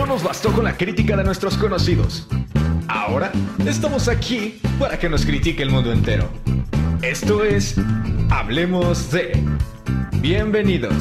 [0.00, 2.26] No nos bastó con la crítica de nuestros conocidos.
[2.88, 3.30] Ahora
[3.66, 6.32] estamos aquí para que nos critique el mundo entero.
[7.02, 7.74] Esto es
[8.30, 9.38] Hablemos de...
[10.12, 10.94] Bienvenidos.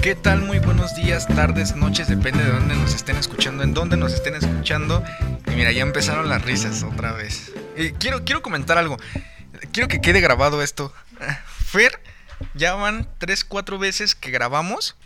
[0.00, 0.42] ¿Qué tal?
[0.42, 4.36] Muy buenos días, tardes, noches, depende de dónde nos estén escuchando, en dónde nos estén
[4.36, 5.02] escuchando.
[5.48, 7.52] Y mira, ya empezaron las risas otra vez.
[7.76, 8.96] Y quiero, quiero comentar algo.
[9.72, 10.94] Quiero que quede grabado esto.
[11.66, 12.00] Fer,
[12.54, 14.96] ya van 3, 4 veces que grabamos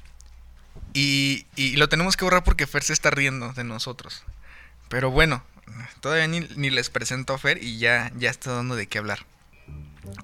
[0.97, 4.25] y, y lo tenemos que borrar porque Fer se está riendo de nosotros.
[4.89, 5.43] Pero bueno,
[6.01, 9.27] todavía ni, ni les presento a Fer y ya, ya está dando de qué hablar.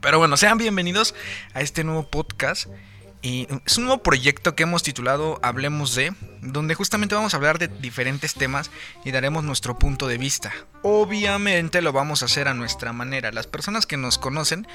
[0.00, 1.14] Pero bueno, sean bienvenidos
[1.52, 2.68] a este nuevo podcast.
[3.20, 7.59] Y es un nuevo proyecto que hemos titulado Hablemos de, donde justamente vamos a hablar
[7.59, 8.70] de diferentes temas
[9.04, 10.52] y daremos nuestro punto de vista.
[10.80, 13.30] Obviamente lo vamos a hacer a nuestra manera.
[13.30, 14.66] Las personas que nos conocen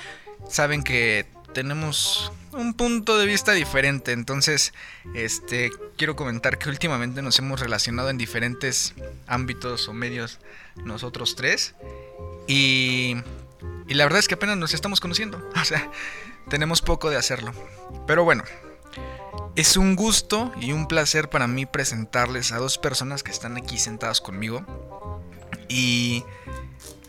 [0.48, 4.12] saben que tenemos un punto de vista diferente.
[4.12, 4.74] Entonces,
[5.14, 8.94] este quiero comentar que últimamente nos hemos relacionado en diferentes
[9.28, 10.40] ámbitos o medios
[10.76, 11.76] nosotros tres.
[12.48, 13.16] Y,
[13.88, 15.38] y la verdad es que apenas nos estamos conociendo.
[15.62, 15.92] O sea,
[16.50, 17.52] tenemos poco de hacerlo.
[18.06, 18.44] Pero bueno,
[19.56, 23.78] es un gusto y un placer para mí presentarles a dos personas que están aquí
[23.78, 24.64] sentadas conmigo.
[25.68, 26.24] Y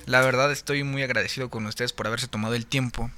[0.07, 3.11] la verdad estoy muy agradecido con ustedes por haberse tomado el tiempo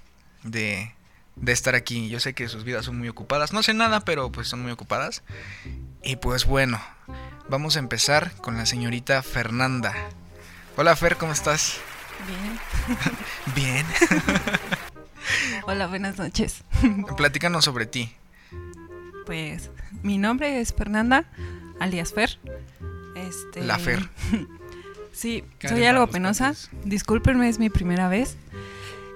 [0.43, 0.93] de,
[1.41, 2.09] de estar aquí.
[2.09, 3.53] Yo sé que sus vidas son muy ocupadas.
[3.53, 5.23] No sé nada, pero pues son muy ocupadas.
[6.03, 6.81] Y pues bueno,
[7.49, 9.95] vamos a empezar con la señorita Fernanda.
[10.77, 11.79] Hola Fer, ¿cómo estás?
[12.27, 12.59] Bien.
[13.55, 13.87] Bien.
[15.67, 16.65] Hola, buenas noches.
[17.17, 18.15] Platícanos sobre ti.
[19.27, 19.71] Pues
[20.03, 21.25] mi nombre es Fernanda,
[21.79, 22.39] alias Fer.
[23.15, 24.09] Este, La Fer.
[25.13, 26.55] Sí, Karen soy algo penosa.
[26.85, 28.37] Discúlpenme, es mi primera vez.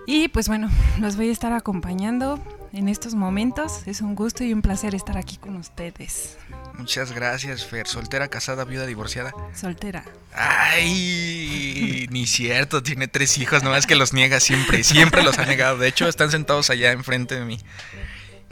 [0.07, 2.41] Y pues bueno, los voy a estar acompañando
[2.73, 3.87] en estos momentos.
[3.87, 6.37] Es un gusto y un placer estar aquí con ustedes.
[6.77, 7.87] Muchas gracias, Fer.
[7.87, 9.33] Soltera, casada, viuda, divorciada.
[9.55, 10.05] Soltera.
[10.35, 15.47] Ay, ni cierto, tiene tres hijos, no es que los niega siempre, siempre los ha
[15.47, 15.79] negado.
[15.79, 17.59] De hecho, están sentados allá enfrente de mí.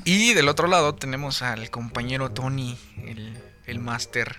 [0.04, 4.36] Y del otro lado tenemos al compañero Tony, el, el máster.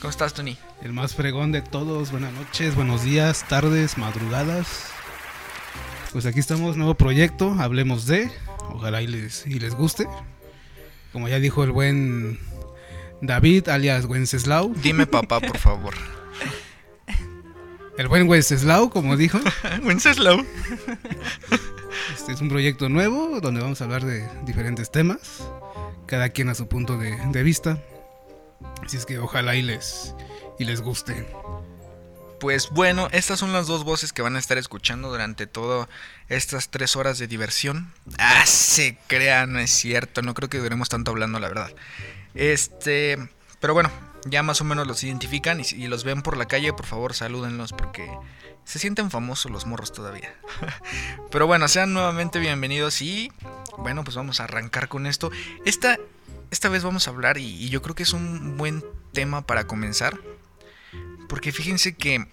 [0.00, 0.58] ¿Cómo estás, Tony?
[0.82, 2.10] El más fregón de todos.
[2.10, 4.90] Buenas noches, buenos días, tardes, madrugadas.
[6.14, 7.56] Pues aquí estamos, nuevo proyecto.
[7.58, 8.30] Hablemos de.
[8.72, 10.06] Ojalá y les, y les guste.
[11.12, 12.38] Como ya dijo el buen
[13.20, 14.72] David, alias Wenceslau.
[14.76, 15.92] Dime papá, por favor.
[17.98, 19.40] El buen Wenceslau, como dijo.
[19.84, 20.46] Wenceslau.
[22.16, 25.42] Este es un proyecto nuevo donde vamos a hablar de diferentes temas.
[26.06, 27.82] Cada quien a su punto de, de vista.
[28.84, 30.14] Así es que ojalá y les,
[30.60, 31.26] y les guste.
[32.44, 35.88] Pues bueno, estas son las dos voces que van a estar escuchando durante todas
[36.28, 37.90] estas tres horas de diversión.
[38.18, 41.70] Ah, se crea, no es cierto, no creo que duremos tanto hablando, la verdad.
[42.34, 43.16] Este,
[43.60, 43.90] pero bueno,
[44.26, 47.72] ya más o menos los identifican y los ven por la calle, por favor salúdenlos
[47.72, 48.10] porque
[48.66, 50.34] se sienten famosos los morros todavía.
[51.30, 53.32] Pero bueno, sean nuevamente bienvenidos y
[53.78, 55.30] bueno, pues vamos a arrancar con esto.
[55.64, 55.98] Esta,
[56.50, 58.84] esta vez vamos a hablar y yo creo que es un buen
[59.14, 60.18] tema para comenzar.
[61.34, 62.28] Porque fíjense que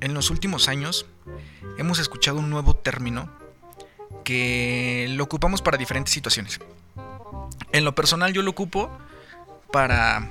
[0.00, 1.06] en los últimos años
[1.76, 3.28] hemos escuchado un nuevo término
[4.22, 6.60] que lo ocupamos para diferentes situaciones.
[7.72, 8.96] En lo personal yo lo ocupo
[9.72, 10.24] para...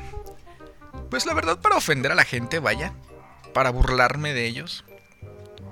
[1.09, 2.93] Pues la verdad para ofender a la gente, vaya.
[3.53, 4.85] Para burlarme de ellos.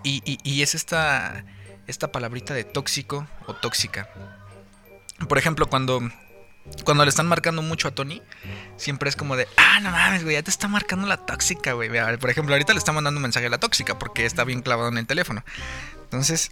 [0.03, 1.45] Y, es esta,
[1.87, 4.09] esta palabrita de tóxico o tóxica.
[5.29, 6.01] Por ejemplo, cuando,
[6.83, 8.21] cuando le están marcando mucho a Tony,
[8.77, 11.89] siempre es como de, ah, no mames, güey, ya te está marcando la tóxica, güey.
[12.17, 14.89] Por ejemplo, ahorita le está mandando un mensaje a la tóxica porque está bien clavado
[14.89, 15.43] en el teléfono.
[16.03, 16.51] Entonces,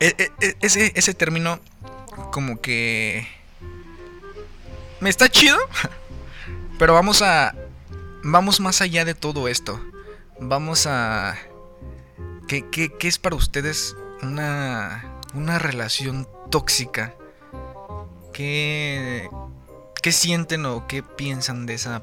[0.00, 1.60] e- e- e- ese, ese término
[2.32, 3.26] como que...
[5.00, 5.58] Me está chido,
[6.78, 7.54] pero vamos a...
[8.24, 9.84] Vamos más allá de todo esto.
[10.38, 11.36] Vamos a...
[12.46, 15.04] ¿Qué, qué- qué es para ustedes una,
[15.34, 17.14] una relación tóxica?
[18.32, 19.28] ¿Qué,
[20.02, 22.02] ¿Qué sienten o qué piensan de esa...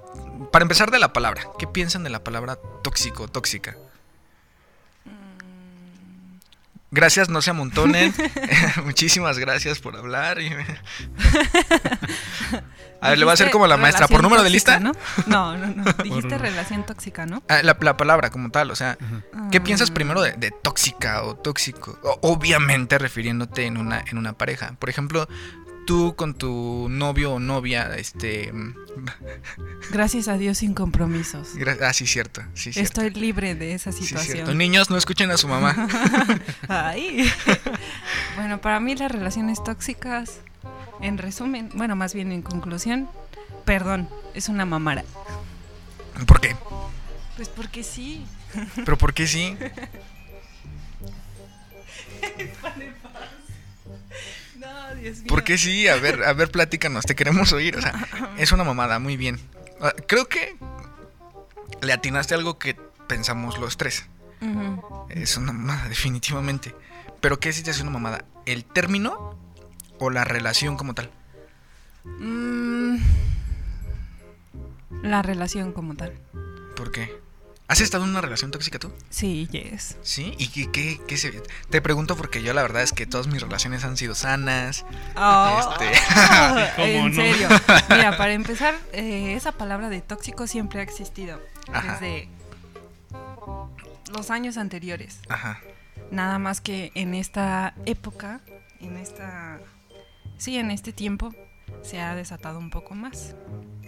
[0.52, 3.76] Para empezar de la palabra, ¿qué piensan de la palabra tóxico, tóxica?
[6.92, 8.14] Gracias, no se amontonen.
[8.86, 10.42] Muchísimas gracias por hablar.
[10.42, 10.50] y-
[13.02, 14.10] A ver, le voy a hacer como la maestra.
[14.10, 14.78] ¿Por número de lista?
[14.82, 14.92] ¿no?
[15.26, 15.84] No, no, no.
[16.04, 17.42] Dijiste Por- relación tóxica, ¿no?
[17.48, 18.98] Ah, la, la palabra como tal, o sea,
[19.52, 21.98] ¿qué Mm, piensas primero de, de tóxica o tóxico?
[22.04, 24.74] O- obviamente refiriéndote en una, en una pareja.
[24.80, 25.30] Por ejemplo,
[25.90, 28.54] tú con tu novio o novia, este...
[28.54, 28.76] mm,
[29.92, 31.56] Gracias a Dios sin compromisos.
[31.56, 32.42] gra- Ah, sí, cierto.
[32.54, 33.02] Sí, cierto.
[33.02, 34.34] Estoy libre de esa Sí, situación.
[34.36, 34.54] cierto.
[34.54, 35.88] Niños, no escuchen a su mamá.
[36.68, 37.28] Ay.
[38.36, 40.42] bueno, para mí las relaciones tóxicas,
[41.02, 43.10] en resumen, bueno, más bien en conclusión,
[43.66, 45.04] Perdón, es una mamara.
[46.28, 46.56] ¿Por qué?
[47.36, 48.26] Pues porque sí.
[48.86, 49.58] ¿Pero por qué sí?
[55.00, 55.28] Dios mío.
[55.28, 55.88] ¿Por qué sí?
[55.88, 57.78] A ver, a ver, platícanos, te queremos oír.
[57.78, 57.94] O sea,
[58.38, 59.40] es una mamada, muy bien.
[59.82, 60.56] Ah, Creo que
[61.82, 62.76] le atinaste algo que
[63.08, 64.06] pensamos los tres.
[65.10, 66.74] Es una mamada, definitivamente.
[67.20, 68.24] Pero ¿qué sí te hace una mamada?
[68.46, 69.38] ¿El término
[69.98, 71.12] o la relación como tal?
[72.06, 72.98] Mm,
[75.04, 76.14] la relación como tal.
[76.76, 77.14] ¿Por qué?
[77.70, 78.92] ¿Has estado en una relación tóxica tú?
[79.12, 79.96] Sí, yes.
[80.02, 80.34] ¿Sí?
[80.40, 81.32] ¿Y qué, qué, qué se...?
[81.70, 84.86] Te pregunto porque yo la verdad es que todas mis relaciones han sido sanas.
[85.10, 85.92] Este-
[86.76, 87.14] ¿Cómo en no?
[87.16, 87.48] serio.
[87.90, 91.40] Mira, para empezar, eh, esa palabra de tóxico siempre ha existido.
[91.72, 91.94] Ajá.
[92.00, 92.28] Desde
[94.12, 95.20] los años anteriores.
[95.30, 95.62] Ajá.
[96.10, 98.42] Nada más que en esta época,
[98.82, 99.60] en esta.
[100.40, 101.36] Sí, en este tiempo,
[101.84, 103.36] se ha desatado un poco más.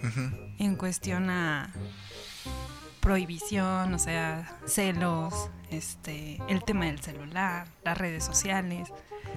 [0.04, 0.30] ujú,
[0.60, 1.72] En cuestión a
[3.02, 8.88] prohibición, o sea, celos, este, el tema del celular, las redes sociales.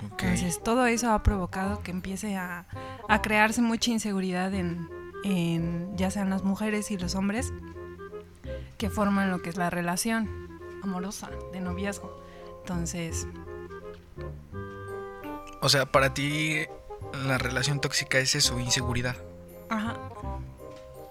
[0.02, 2.68] Entonces, todo eso ha provocado que empiece a,
[3.10, 4.88] a crearse mucha inseguridad en,
[5.24, 7.52] en ya sean las mujeres y los hombres
[8.78, 10.30] que forman lo que es la relación
[10.84, 12.22] amorosa de noviazgo.
[12.62, 13.28] Entonces,
[15.62, 16.66] O sea, para ti
[17.26, 19.16] la relación tóxica es eso, inseguridad.
[19.70, 19.98] ajá,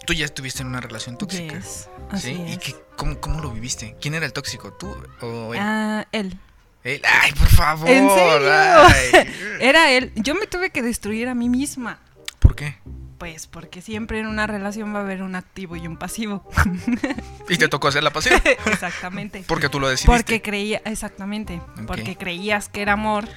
[0.07, 1.55] Tú ya estuviste en una relación tóxica.
[1.57, 2.45] yes, así ¿Sí?
[2.53, 3.97] ¿Y qué, cómo, cómo lo viviste?
[4.01, 4.73] ¿Quién era el tóxico?
[4.73, 5.61] ¿Tú o él?
[5.63, 6.39] Ah, él.
[6.83, 7.01] Él.
[7.23, 7.89] ¡Ay, por favor!
[7.89, 8.53] ¿En serio?
[8.53, 9.35] ay.
[9.61, 10.13] Era él.
[10.17, 11.99] Yo me tuve que destruir a mí misma.
[12.39, 12.77] ¿Por qué?
[13.19, 16.49] Pues porque siempre en una relación va a haber un activo y un pasivo.
[17.49, 18.41] Y te tocó hacer la pasión.
[18.67, 19.45] Exactamente.
[19.47, 20.11] Porque tú lo decidiste.
[20.11, 23.29] Porque creía, exactamente, porque creías que era amor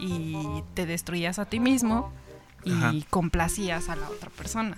[0.00, 2.12] y te destruías a ti mismo
[2.64, 2.92] y Ajá.
[3.08, 4.76] complacías a la otra persona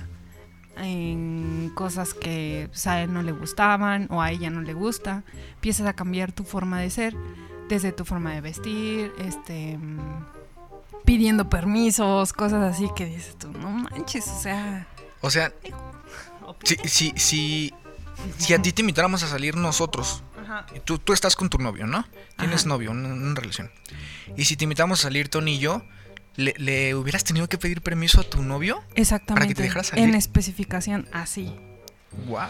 [0.77, 5.25] en cosas que pues, a él no le gustaban o a ella no le gusta.
[5.55, 7.15] Empiezas a cambiar tu forma de ser,
[7.69, 9.79] desde tu forma de vestir, este
[11.05, 14.87] pidiendo permisos, cosas así que dices tú, no manches, o sea,
[15.21, 15.53] O sea,
[16.63, 17.75] si, si, si,
[18.39, 20.67] si a ti te invitáramos a salir nosotros, Ajá.
[20.75, 22.07] y tú, tú estás con tu novio, ¿no?
[22.39, 22.69] Tienes Ajá.
[22.71, 23.71] novio, una, una relación.
[24.37, 25.83] Y si te invitamos a salir Tony y yo,
[26.37, 28.83] ¿le, le hubieras tenido que pedir permiso a tu novio?
[28.95, 29.63] Exactamente.
[29.63, 30.05] dejara salir?
[30.09, 31.55] En especificación, así.
[32.29, 32.41] ¡Wow!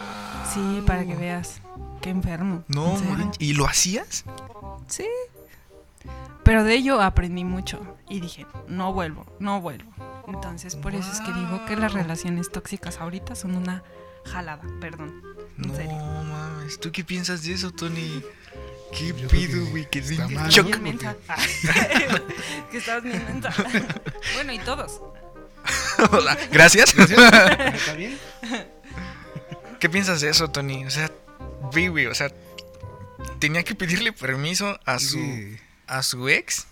[0.53, 1.61] Sí, para que veas.
[2.03, 2.65] Qué enfermo.
[2.69, 3.31] No, en.
[3.39, 4.25] ¿Y lo hacías?
[4.89, 5.07] Sí.
[6.43, 7.81] Pero de ello aprendí mucho.
[8.09, 9.91] Y dije, no vuelvo, no vuelvo.
[10.29, 13.83] Entonces, por eso es que digo que las relaciones tóxicas ahorita son una
[14.27, 15.23] jalada, perdón.
[15.59, 15.93] En No serio.
[15.97, 16.79] mames.
[16.81, 18.23] ¿Tú qué piensas de eso, Tony?
[18.93, 19.91] ¿Qué Yo pido, que güey?
[19.91, 20.67] Que está de mal, shock.
[20.67, 21.17] Bien mensa.
[22.71, 23.53] que estabas bien mensa.
[24.35, 25.01] bueno, y todos.
[26.11, 26.95] O sea, Gracias.
[26.99, 28.19] ¿Está bien?
[29.81, 30.85] ¿Qué piensas de eso, Tony?
[30.85, 31.11] O sea,
[31.75, 32.31] vi, güey, o sea,
[33.39, 35.57] tenía que pedirle permiso a su, Sí.
[35.87, 36.67] a su ex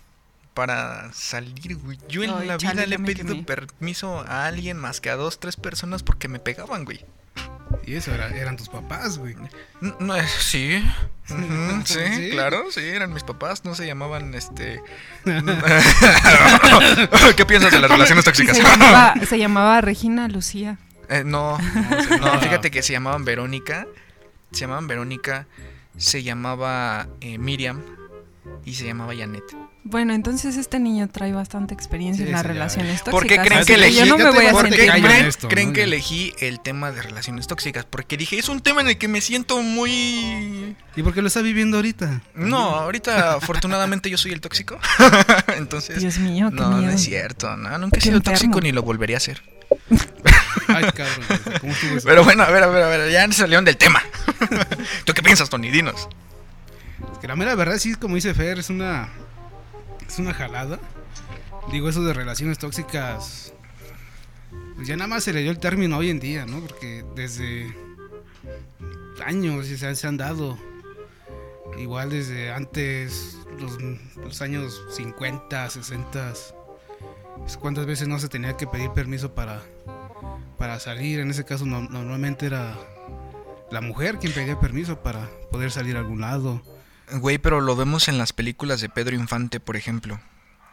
[0.53, 1.97] para salir, güey.
[2.07, 5.15] Yo en Ay, la chale, vida le he pedido permiso a alguien más que a
[5.15, 7.03] dos, tres personas porque me pegaban, güey.
[7.85, 9.35] Y eso era- eran tus papás, güey.
[9.99, 10.83] No, eh, sí.
[11.29, 12.29] Ujú, sí, Sí.
[12.31, 14.81] claro, sí, eran mis papás, no se llamaban este.
[17.35, 18.57] ¿Qué piensas de las relaciones tóxicas?
[18.57, 20.77] Se llamaba, se llamaba Regina Lucía.
[21.09, 23.87] Eh, no, No, no, fíjate que se llamaban Verónica.
[24.51, 25.47] Se llamaban Verónica.
[25.97, 27.81] Se llamaba eh, Miriam.
[28.65, 29.43] Y se llamaba Janet.
[29.85, 33.11] Bueno, entonces este niño trae bastante experiencia Sí, en las relaciones tóxicas.
[33.11, 35.01] ¿Por qué creen que elegí- yo no me voy a ¿Por qué sentir caigo en
[35.03, 35.11] mal.
[35.11, 35.73] creen, esto, creen ¿no?
[35.73, 37.83] que elegí el tema de relaciones tóxicas?
[37.85, 40.75] Porque dije, es un tema en el que me siento muy...
[40.95, 42.21] ¿Y por qué lo está viviendo ahorita?
[42.33, 44.79] No, ahorita afortunadamente yo soy el tóxico.
[45.57, 45.99] Entonces...
[45.99, 46.91] Dios mío, qué no, no miedo.
[46.93, 47.55] es cierto.
[47.57, 48.37] No, nunca he sido enfermo.
[48.39, 49.41] tóxico ni lo volvería a hacer.
[50.69, 51.59] Ay, cabrón.
[51.59, 52.07] ¿Cómo estuvo eso?
[52.07, 53.11] Pero bueno, a ver, a ver, a ver.
[53.11, 54.01] Ya salieron del tema.
[55.03, 55.69] ¿Tú qué piensas, Tony?
[55.71, 56.07] Dinos.
[57.19, 59.09] Que la mera verdad, sí, como dice Fer, es una.
[60.07, 60.79] Es una jalada.
[61.71, 63.53] Digo, eso de relaciones tóxicas.
[64.75, 66.59] Pues ya nada más se le dio el término hoy en día, ¿no?
[66.59, 67.73] Porque desde
[69.25, 70.57] años se han, se han dado.
[71.77, 73.77] Igual desde antes, los,
[74.17, 76.33] los años 50, 60.
[77.39, 79.61] pues, ¿Cuántas veces no se tenía que pedir permiso para,
[80.57, 81.19] para salir?
[81.19, 82.77] En ese caso, no- normalmente era
[83.71, 86.61] la mujer quien pedía permiso para poder salir a algún lado.
[87.11, 90.19] Güey, pero lo vemos en las películas de Pedro Infante, por ejemplo.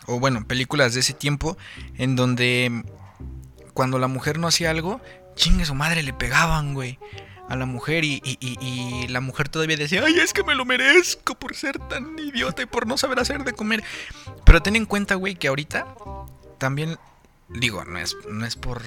[0.07, 1.59] O bueno, películas de ese tiempo
[1.99, 5.01] en donde mm, cuando la mujer no hacía algo,
[5.35, 6.99] chingue su madre, le pegaban, güey.
[7.49, 10.65] A la mujer y, y- y- la mujer todavía decía, ay, es que me lo
[10.65, 13.83] merezco por ser tan idiota y por no saber hacer de comer.
[14.45, 15.85] Pero ten en cuenta, güey, que ahorita
[16.59, 16.97] también,
[17.49, 18.83] digo, no es, no es por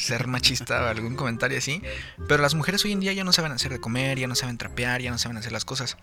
[0.00, 1.82] ser machista o algún comentario así,
[2.28, 4.58] pero las mujeres hoy en día ya no saben hacer de comer, ya no saben
[4.58, 5.96] trapear, ya no saben hacer las cosas.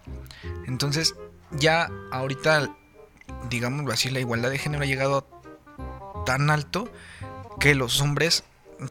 [0.68, 1.16] Entonces,
[1.52, 2.76] ya ahorita,
[3.50, 5.28] digámoslo así, la igualdad de género ha llegado
[6.26, 6.92] tan alto
[7.60, 8.44] que los hombres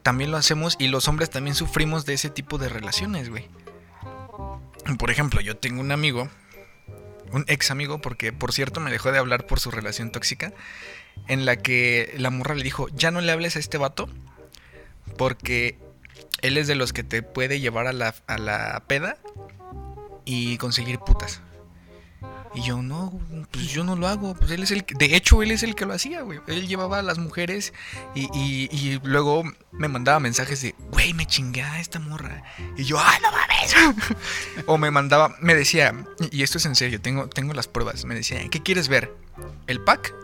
[0.03, 3.47] también lo hacemos y los hombres también sufrimos de ese tipo de relaciones, güey.
[4.97, 6.29] Por ejemplo, yo tengo un amigo,
[7.31, 10.53] un ex amigo, porque por cierto me dejó de hablar por su relación tóxica,
[11.27, 14.09] en la que la morra le dijo, ya no le hables a este vato,
[15.17, 15.77] porque
[16.41, 19.17] él es de los que te puede llevar a la, a la peda
[20.25, 21.41] y conseguir putas.
[22.53, 23.19] Y yo, no,
[23.51, 24.33] pues yo no lo hago.
[24.33, 26.39] Pues él es el de hecho, él es el que lo hacía, güey.
[26.47, 27.73] Él llevaba a las mujeres
[28.15, 32.43] y, y, luego me mandaba mensajes de, güey, me chingué a esta morra.
[32.75, 33.75] Y yo, ¡ay, no mames!
[34.65, 35.93] o me mandaba, me decía,
[36.31, 38.05] y esto es en serio, tengo, tengo las pruebas.
[38.05, 39.13] Me decía, ¿qué quieres ver?
[39.67, 40.15] ¿El pack?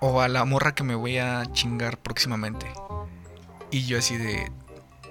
[0.00, 2.66] ¿O a la morra que me voy a chingar próximamente?
[3.70, 4.50] Y yo así de,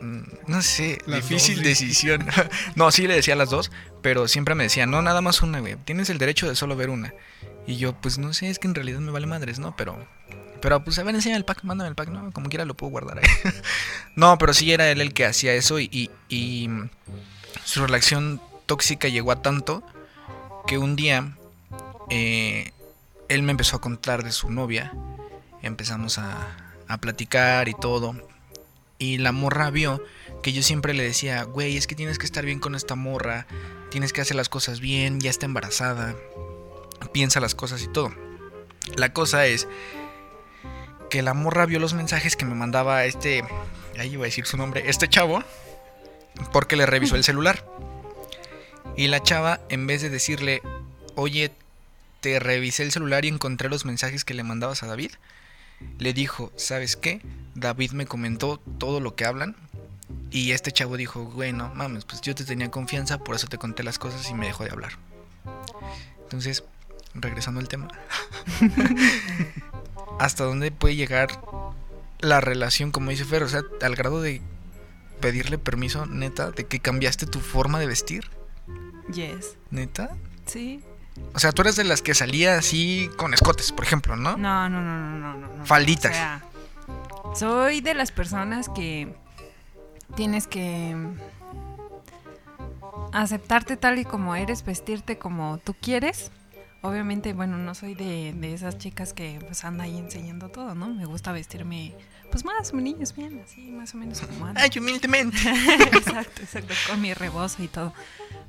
[0.02, 2.26] mm, no sé, Las difícil dos, decisión.
[2.76, 3.72] no, sí le decía las dos,
[4.02, 5.76] pero siempre me decía, no, nada más una, güey.
[5.78, 7.14] Tienes el derecho de solo ver una.
[7.68, 9.76] Y yo, pues no sé, es que en realidad me vale madres, ¿no?
[9.76, 9.98] Pero,
[10.62, 12.32] pero pues a ver, enseña el pack, mándame el pack, ¿no?
[12.32, 13.26] Como quiera lo puedo guardar ahí.
[14.16, 16.70] no, pero sí era él el que hacía eso y, y, y
[17.64, 19.84] su relación tóxica llegó a tanto
[20.68, 21.36] que un día
[22.10, 22.72] eh,
[23.30, 24.94] él me empezó a contar de su novia.
[25.62, 28.16] Empezamos a, a platicar y todo.
[28.98, 30.04] Y la morra vio
[30.42, 33.46] que yo siempre le decía, güey, es que tienes que estar bien con esta morra,
[33.92, 36.16] tienes que hacer las cosas bien, ya está embarazada,
[37.12, 38.14] piensa las cosas y todo.
[38.96, 39.68] La cosa es
[41.10, 43.44] que la morra vio los mensajes que me mandaba este,
[43.98, 45.44] ahí iba a decir su nombre, este chavo,
[46.52, 47.66] porque le revisó el celular.
[48.96, 50.62] Y la chava, en vez de decirle,
[51.16, 51.52] oye,
[52.22, 55.12] te revisé el celular y encontré los mensajes que le mandabas a David,
[56.00, 57.22] le dijo, ¿sabes qué?
[57.56, 59.56] David me comentó todo lo que hablan.
[60.30, 63.58] Y este chavo dijo, güey, no mames, pues yo te tenía confianza, por eso te
[63.58, 64.94] conté las cosas y me dejó de hablar.
[66.24, 66.64] Entonces,
[67.14, 67.88] regresando al tema.
[70.20, 71.30] ¿Hasta dónde puede llegar
[72.20, 73.44] la relación, como dice Fer?
[73.44, 74.42] O sea, al grado de
[75.22, 78.30] pedirle permiso, neta, de que cambiaste tu forma de vestir,
[79.14, 79.56] Yes.
[79.72, 80.10] neta.
[80.46, 80.84] Sí.
[81.34, 84.36] O sea, tú eres de las que salía así con escotes, por ejemplo, ¿no?
[84.38, 85.66] No, no, no, no, no, no.
[85.66, 86.12] Falditas.
[86.12, 86.44] O sea,
[87.34, 89.16] soy de las personas que
[90.16, 90.96] tienes que
[93.12, 96.32] aceptarte tal y como eres, vestirte como tú quieres.
[96.82, 100.88] Obviamente, bueno, no soy de, de esas chicas que pues anda ahí enseñando todo, ¿no?
[100.88, 101.96] Me gusta vestirme,
[102.30, 104.60] pues más o menos bien, así, más o menos como ando.
[104.62, 105.38] Ay, humildemente.
[105.92, 107.92] exacto, exacto, con mi rebozo y todo.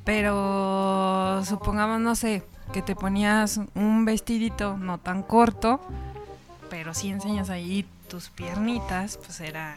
[0.05, 2.43] Pero supongamos, no sé,
[2.73, 5.81] que te ponías un vestidito no tan corto,
[6.69, 9.77] pero si enseñas ahí tus piernitas, pues era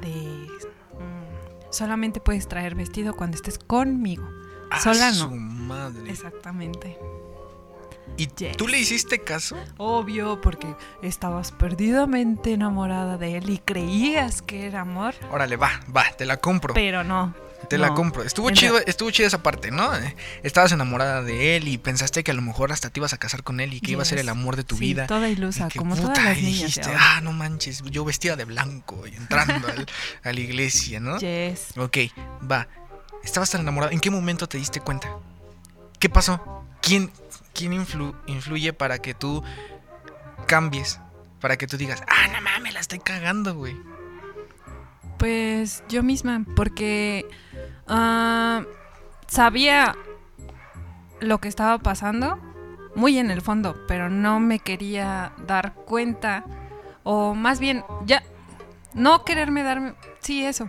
[0.00, 0.10] de...
[0.10, 4.28] mm, solamente puedes traer vestido cuando estés conmigo.
[4.82, 5.14] Sola no.
[5.14, 6.10] su madre.
[6.10, 6.98] Exactamente.
[8.16, 8.56] ¿Y Yes.
[8.56, 9.56] tú le hiciste caso?
[9.76, 16.04] Obvio, porque estabas perdidamente enamorada de él y creías que era amor, Órale, va, va,
[16.16, 16.74] te la compro.
[16.74, 17.34] pero no.
[17.68, 18.22] Te la compro.
[18.22, 19.94] Estuvo En chido, estuvo chido esa parte, ¿no?
[19.96, 23.18] Eh, Estabas enamorada de él y pensaste que a lo mejor hasta te ibas a
[23.18, 25.06] casar con él y que iba a ser el amor de tu Sí, vida.
[25.06, 26.58] Toda ilusa, que, como puta, todas las niñas.
[26.74, 29.86] dijiste, ah, no manches, yo vestida de blanco y entrando al-
[30.22, 31.18] a la iglesia, ¿no?
[31.18, 31.68] Yes.
[31.76, 31.98] Ok,
[32.50, 32.68] va.
[33.22, 33.92] Estabas tan enamorada.
[33.92, 35.08] ¿En qué momento te diste cuenta?
[35.98, 36.64] ¿Qué pasó?
[36.82, 37.10] ¿Quién,
[37.54, 39.42] quién influ- influye para que tú
[40.46, 41.00] cambies?
[41.40, 43.76] Para que tú digas, ah, no mames, la estoy cagando, güey.
[45.18, 47.26] Pues yo misma, porque
[47.86, 48.64] ah,
[49.26, 49.94] sabía
[51.20, 52.38] lo que estaba pasando
[52.94, 56.44] muy en el fondo, pero no me quería dar cuenta,
[57.02, 58.22] o más bien, ya,
[58.92, 60.68] no quererme darme, sí, eso,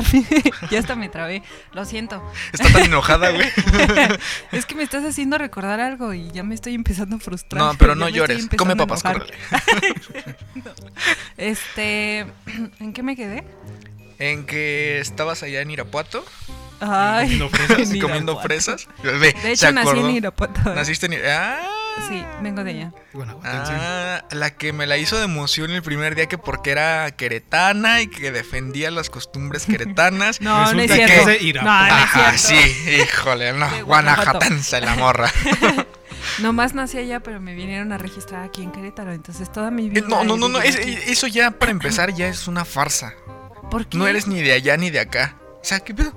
[0.70, 2.22] ya hasta me trabé, lo siento.
[2.52, 3.48] Está tan enojada, güey.
[4.52, 7.62] Es que me estás haciendo recordar algo y ya me estoy empezando a frustrar.
[7.62, 8.48] No, pero no llores.
[8.56, 9.34] Come papas, córrele.
[11.36, 12.26] Este,
[12.80, 13.44] ¿en qué me quedé?
[14.18, 16.24] En que estabas allá en Irapuato
[16.80, 17.48] Ay, Comiendo
[18.40, 18.86] fresas.
[19.00, 20.08] comiendo De hecho, nací acordó.
[20.08, 20.74] en Irapuato.
[20.74, 21.40] Naciste en Irapuato.
[21.40, 21.70] Ah.
[22.08, 22.92] Sí, vengo de allá.
[23.44, 28.00] Ah, la que me la hizo de emoción el primer día que porque era queretana
[28.00, 30.40] y que defendía las costumbres queretanas.
[30.44, 31.24] No, no es que cierto.
[31.64, 32.64] No, es Ajá, cierto.
[32.64, 35.30] sí, híjole, no, guanajatanza la morra.
[36.40, 39.12] Nomás nací allá, pero me vinieron a registrar aquí en Querétaro.
[39.12, 40.06] Entonces toda mi Eh, vida.
[40.08, 43.14] No, no, no, no, es- eso ya para empezar ya es una farsa.
[43.70, 43.96] ¿Por qué?
[43.96, 45.36] No eres ni de allá ni de acá.
[45.64, 46.12] O sea, ¿qué pedo?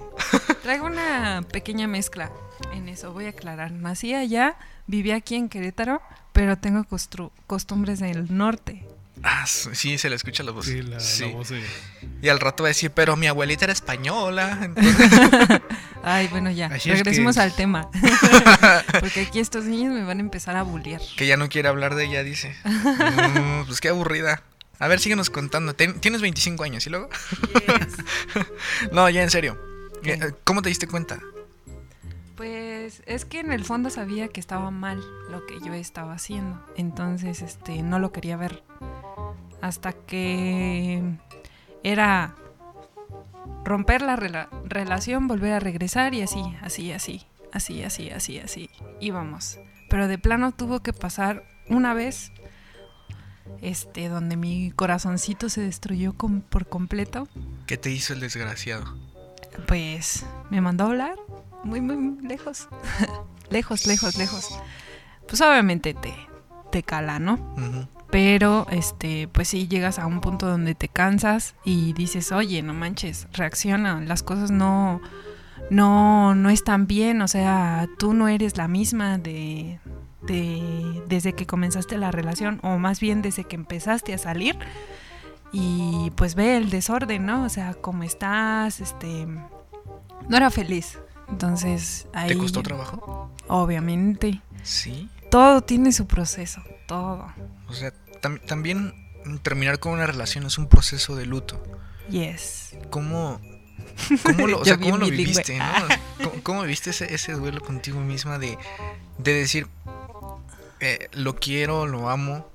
[0.64, 2.32] Traigo una pequeña mezcla
[2.74, 3.12] en eso.
[3.12, 3.70] Voy a aclarar.
[3.70, 4.56] Nací allá,
[4.88, 8.84] viví aquí en Querétaro, pero tengo costru- costumbres del norte.
[9.22, 10.66] Ah, sí, se le escucha la voz.
[10.66, 11.24] Sí, la, la Sí.
[11.26, 11.62] voz de...
[12.20, 14.58] Y al rato va a decir, pero mi abuelita era española.
[14.60, 14.96] Entonces,
[16.02, 16.66] Ay, bueno, ya.
[16.66, 17.88] Así es Regresemos que- al tema.
[19.00, 21.00] Porque aquí estos niños me van a empezar a bullear.
[21.16, 22.56] que ya no quiere hablar de ella, dice.
[22.64, 24.42] Mm, pues qué aburrida.
[24.80, 25.74] A ver, síguenos contando.
[25.74, 27.08] Ten- Tienes 25 años, ¿y luego?
[28.92, 29.58] No, ya en serio.
[30.02, 30.14] ¿Qué?
[30.14, 31.20] Eh, ¿Cómo te diste cuenta?
[32.36, 36.64] Pues es que en el fondo sabía que estaba mal lo que yo estaba haciendo.
[36.76, 38.62] Entonces, este, no lo quería ver.
[39.60, 41.02] Hasta que
[41.82, 42.34] era
[43.64, 48.70] romper la rela- relación, volver a regresar y así, así, así, así, así, así, así.
[49.00, 49.58] Íbamos.
[49.90, 52.32] Pero de plano tuvo que pasar una vez,
[53.60, 57.28] este, donde mi corazoncito se destruyó com- por completo.
[57.66, 58.84] ¿Qué te hizo el desgraciado?
[59.66, 61.16] Pues me mandó a hablar
[61.64, 62.68] muy, muy lejos.
[63.50, 64.48] lejos, lejos, lejos.
[65.28, 66.14] Pues obviamente te,
[66.72, 67.38] te cala, ¿no?
[68.10, 72.74] Pero, este, pues sí, llegas a un punto donde te cansas y dices, oye, no
[72.74, 75.00] manches, reacciona, las cosas no,
[75.70, 79.78] no, no están bien, o sea, tú no eres la misma de,
[80.22, 84.56] de, desde que comenzaste la relación, o más bien desde que empezaste a salir,
[85.52, 87.44] y pues ve el desorden, ¿no?
[87.44, 90.98] O sea, cómo estás, este, no era feliz.
[91.28, 93.30] Entonces, ahí, ¿Te costó trabajo?
[93.48, 95.08] obviamente, Sí.
[95.30, 97.26] todo tiene su proceso, todo.
[97.68, 98.92] O sea, tam- también
[99.42, 101.62] terminar con una relación es un proceso de luto.
[102.10, 102.76] Yes.
[102.90, 103.40] ¿Cómo,
[104.24, 105.58] cómo lo, o sea, cómo lo viviste?
[105.58, 105.64] ¿no?
[106.18, 108.58] ¿Cómo, cómo viviste ese, ese duelo contigo misma de,
[109.18, 109.68] de decir,
[110.80, 112.46] eh, lo quiero, lo amo,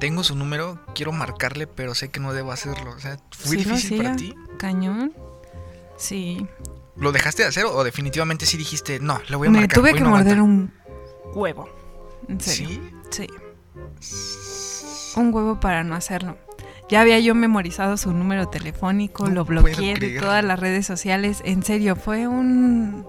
[0.00, 2.90] tengo su número, quiero marcarle, pero sé que no debo hacerlo?
[2.92, 4.34] O sea, ¿fue Sí difícil para ti?
[4.58, 5.12] Cañón.
[5.96, 6.46] Sí.
[6.96, 9.78] ¿Lo dejaste de hacer o definitivamente sí dijiste, no, le voy a Me marcar?
[9.78, 10.42] tuve hoy que no morder aguanta"?
[10.44, 10.72] un
[11.34, 11.68] huevo.
[12.28, 12.68] En serio.
[13.10, 13.26] ¿Sí?
[14.00, 15.14] Sí.
[15.16, 16.36] Un huevo para no hacerlo.
[16.88, 21.40] Ya había yo memorizado su número telefónico, No lo bloqueé de todas las redes sociales.
[21.44, 23.06] En serio, fue un,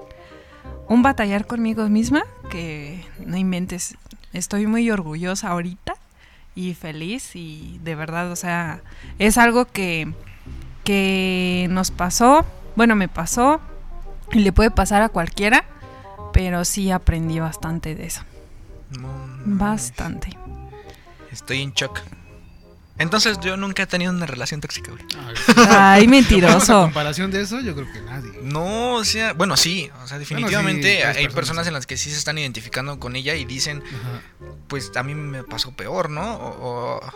[0.87, 3.95] un batallar conmigo misma que no inventes.
[4.35, 5.95] Estoy muy orgullosa ahorita
[6.55, 8.81] y feliz y de verdad, o sea,
[9.17, 10.13] es algo que,
[10.83, 12.45] que nos pasó,
[12.75, 13.61] bueno, me pasó
[14.33, 15.63] y le puede pasar a cualquiera,
[16.33, 18.23] pero sí aprendí bastante de eso.
[18.99, 20.37] No, no, Bastante.
[21.31, 22.01] Estoy en shock.
[22.97, 25.03] Entonces yo nunca he tenido una relación tóxica, güey.
[25.69, 26.83] Ay, A mentiroso.
[26.83, 28.31] comparación de eso, yo creo que nadie.
[28.41, 31.67] No, o sea, bueno, sí, o sea, definitivamente sí, hay personas personas.
[31.67, 34.21] en las que sí se están identificando con ella y dicen, Ajá.
[34.69, 36.35] pues a mí me pasó peor, ¿no?
[36.35, 37.13] O, o,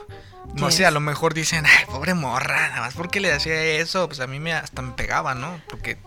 [0.56, 4.08] no sé, a lo mejor dicen, ay, pobre morra, nada más porque le hacía eso,
[4.08, 5.62] pues a mí me hasta me pegaba, ¿no?
[5.70, 5.98] Porque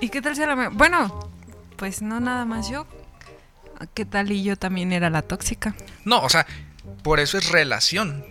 [0.00, 1.30] ¿Y qué tal si a la me- Bueno,
[1.76, 2.86] pues no nada más yo.
[3.94, 5.74] ¿Qué tal y yo también era la tóxica?
[6.04, 6.46] no, o sea,
[7.02, 8.24] por eso es relación.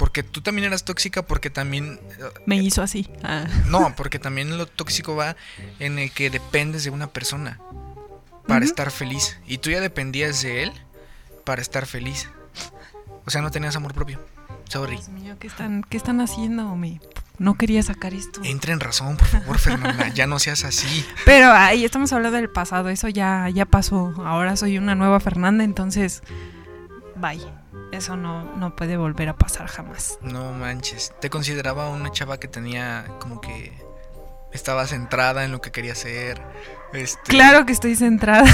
[0.00, 3.06] Porque tú también eras tóxica porque también eh, Me hizo así.
[3.22, 3.44] Ah.
[3.66, 5.36] No, porque también lo tóxico va
[5.78, 7.60] en el que dependes de una persona
[8.46, 9.36] para estar feliz.
[9.46, 10.72] Y tú ya dependías de él
[11.44, 12.30] para estar feliz.
[13.26, 14.24] O sea, no tenías amor propio.
[14.70, 14.96] Sorry.
[14.96, 16.74] Dios mío, ¿qué están, qué están haciendo?
[16.76, 16.98] Me...
[17.36, 18.40] No quería sacar esto.
[18.42, 20.08] Entra en razón, por favor, Fernanda.
[20.14, 21.04] Ya no seas así.
[21.26, 22.88] Pero ahí estamos hablando del pasado.
[22.88, 24.14] Eso ya, ya pasó.
[24.24, 26.22] Ahora soy una nueva Fernanda, entonces.
[27.16, 27.59] Bye.
[27.92, 30.18] Eso no, no puede volver a pasar jamás.
[30.22, 31.12] No manches.
[31.20, 33.72] Te consideraba una chava que tenía como que
[34.52, 36.40] estaba centrada en lo que quería hacer.
[36.92, 38.48] Este, Claro que estoy centrada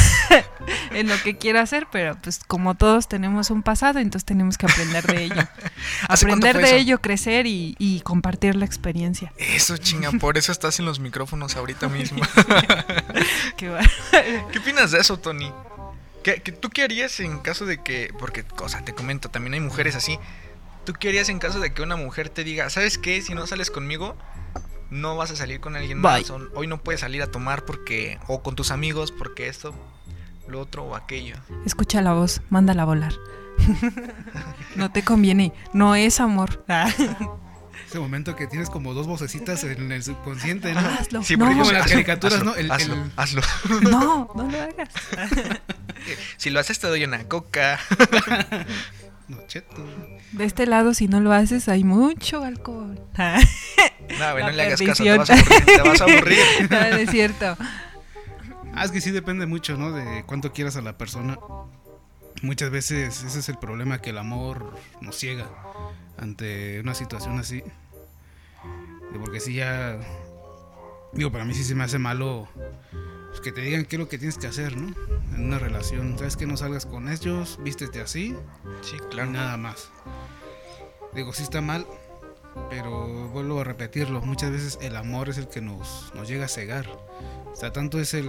[0.90, 4.66] en lo que quiero hacer, pero pues como todos tenemos un pasado, entonces tenemos que
[4.66, 5.42] aprender de ello.
[6.09, 6.83] ¿Hace cuánto aprender de eso?
[6.83, 9.33] ello, crecer y, y compartir la experiencia.
[9.38, 12.20] Eso, chinga, por eso estás en los micrófonos ahorita mismo.
[13.57, 13.72] Qué
[14.53, 15.51] ¿Qué opinas de eso, Tony?
[16.27, 19.61] ¿Qué, qué- ¿Tú qué harías en caso de que, porque, cosa, te comento, también hay
[19.61, 20.19] mujeres así.
[20.85, 23.23] ¿Tú qué harías en caso de que una mujer te diga, ¿sabes qué?
[23.23, 24.17] Si no sales conmigo,
[24.91, 26.23] no vas a salir con alguien Bye.
[26.23, 26.31] más.
[26.31, 29.73] o hoy no puedes salir a tomar porque, o con tus amigos porque esto,
[30.49, 31.37] lo otro o aquello.
[31.65, 33.15] Escucha la voz, mándala a volar.
[34.75, 36.65] no te conviene, no es amor.
[37.87, 40.81] Ese momento que tienes como dos vocecitas en el subconsciente, ¿no?
[40.81, 41.22] hazlo.
[41.22, 42.57] Sí, no, porque como yo- en las hazlo, caricaturas, hazlo, ¿no?
[42.57, 43.42] El- hazlo, el- hazlo.
[43.90, 44.88] no, no lo hagas.
[46.37, 47.79] Si lo haces te doy una coca.
[49.29, 49.85] No, cheto.
[50.31, 52.94] De este lado, si no lo haces, hay mucho alcohol.
[53.18, 55.64] No, La no le hagas caso, te vas a aburrir.
[55.66, 56.38] Te vas a aburrir.
[56.70, 57.57] no, no es cierto.
[58.72, 59.90] Ah, es que sí depende mucho, ¿no?
[59.90, 61.38] De cuánto quieras a la persona.
[62.42, 65.46] Muchas veces ese es el problema, que el amor nos ciega
[66.18, 67.62] ante una situación así.
[69.18, 69.98] Porque si ya...
[71.12, 72.48] Digo, para mí sí se me hace malo
[73.29, 74.94] pues, que te digan qué es lo que tienes que hacer, ¿no?
[75.35, 76.18] En una relación.
[76.18, 77.59] ¿Sabes que no salgas con ellos?
[77.62, 78.35] Vístete así
[78.83, 79.31] Sí, claro.
[79.31, 79.90] nada más.
[81.14, 81.87] Digo, sí está mal,
[82.68, 84.20] pero vuelvo a repetirlo.
[84.20, 86.87] Muchas veces el amor es el que nos, nos llega a cegar.
[87.52, 88.29] O sea, tanto es el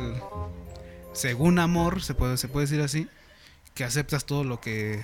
[1.13, 3.07] según amor, se puede, se puede decir así,
[3.73, 5.03] que aceptas todo lo que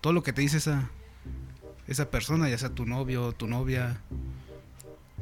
[0.00, 0.90] todo lo que te dice esa
[1.92, 4.00] esa persona, ya sea tu novio, tu novia.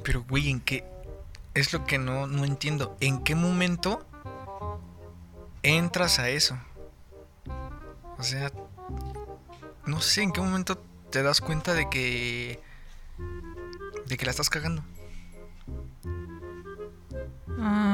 [0.03, 0.85] Pero, güey, ¿en qué?
[1.55, 2.97] Es lo que no, no entiendo.
[3.01, 4.07] ¿En qué momento
[5.63, 6.59] entras a eso?
[8.19, 8.51] O sea,
[9.87, 10.79] no sé en qué momento
[11.11, 12.61] te das cuenta de que.
[14.07, 14.83] de que la estás cagando.
[17.59, 17.90] Am,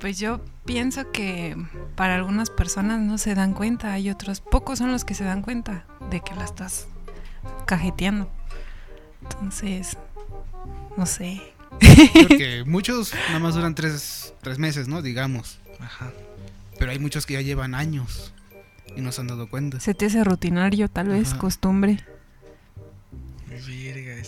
[0.00, 1.56] pues yo pienso que
[1.94, 5.42] para algunas personas no se dan cuenta, hay otros, pocos son los que se dan
[5.42, 6.88] cuenta de que la estás
[7.66, 8.30] cajeteando.
[9.22, 9.96] Entonces,
[10.96, 11.40] no sé.
[11.78, 15.02] Creo que muchos nada más duran tres, tres meses, ¿no?
[15.02, 15.60] Digamos.
[15.78, 16.10] Ajá.
[16.78, 18.32] Pero hay muchos que ya llevan años
[18.96, 19.80] y no se han dado cuenta.
[19.80, 21.38] Se te hace rutinario, tal vez, Ajá.
[21.38, 21.98] costumbre.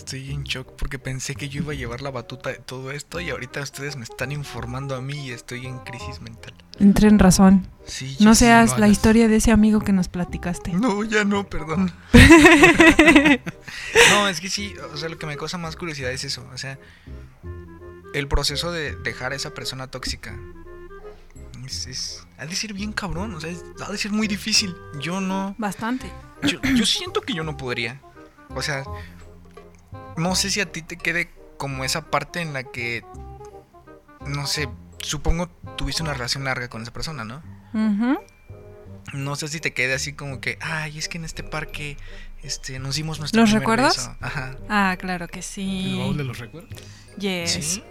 [0.03, 3.21] Estoy en shock porque pensé que yo iba a llevar la batuta de todo esto
[3.21, 6.53] y ahorita ustedes me están informando a mí y estoy en crisis mental.
[6.77, 7.65] Entré en razón.
[7.85, 10.73] Sí, No seas la historia de ese amigo que nos platicaste.
[10.73, 11.93] No, ya no, perdón.
[14.11, 16.57] no, es que sí, o sea, lo que me causa más curiosidad es eso, o
[16.57, 16.77] sea,
[18.13, 20.37] el proceso de dejar a esa persona tóxica.
[21.65, 24.75] Es, es- ha de ser bien cabrón, o sea, es- ha de ser muy difícil.
[24.99, 26.11] Yo no, Bastante.
[26.43, 28.01] yo, yo siento que yo no podría.
[28.49, 28.83] O sea,
[30.17, 33.03] no sé si a ti te quede como esa parte en la que,
[34.25, 37.41] no sé, supongo tuviste una relación larga con esa persona, ¿no?
[37.73, 38.19] Ujú.
[39.13, 41.97] No sé si te quede así como que, ay, es que en este parque
[42.41, 43.97] este, nos dimos nuestro ¿Los primer recuerdos?
[43.97, 44.15] beso".
[44.21, 44.55] Ajá.
[44.69, 46.27] Ah, claro que El baúl de sí.
[46.27, 46.71] los recuerdos.
[47.17, 47.51] Yes.
[47.51, 47.83] ¿Sí?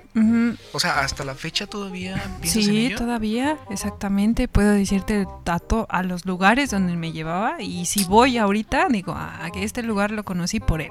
[0.72, 2.98] O sea, hasta la fecha todavía piensas en Sí, ello.
[2.98, 4.48] todavía, exactamente.
[4.48, 9.48] Puedo decirte dato a los lugares donde me llevaba y si voy ahorita, digo, a
[9.52, 10.90] que este lugar lo conocí por él.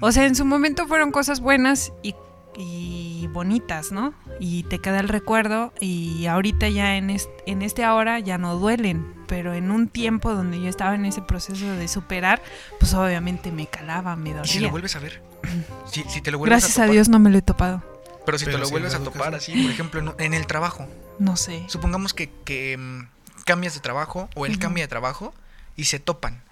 [0.00, 2.14] O sea, en su momento fueron cosas buenas y,
[2.56, 4.14] y bonitas, ¿no?
[4.40, 8.56] Y te queda el recuerdo y ahorita ya en, est- en este ahora ya no
[8.56, 12.42] duelen, pero en un tiempo donde yo estaba en ese proceso de superar,
[12.78, 14.70] pues obviamente me calaba, me ¿Y si lo dolía.
[14.70, 15.22] vuelves a ver?
[15.90, 16.90] Si, si te lo vuelves Gracias a.
[16.90, 17.82] Dios no me lo he topado.
[18.26, 20.86] Pero si te lo si vuelves a topar así, por ejemplo, en, en el trabajo.
[21.18, 21.64] No sé.
[21.68, 23.08] Supongamos que, que, mm,
[23.46, 24.60] cambias de trabajo o él Ujú.
[24.60, 25.32] cambia de trabajo
[25.76, 26.42] y se topan.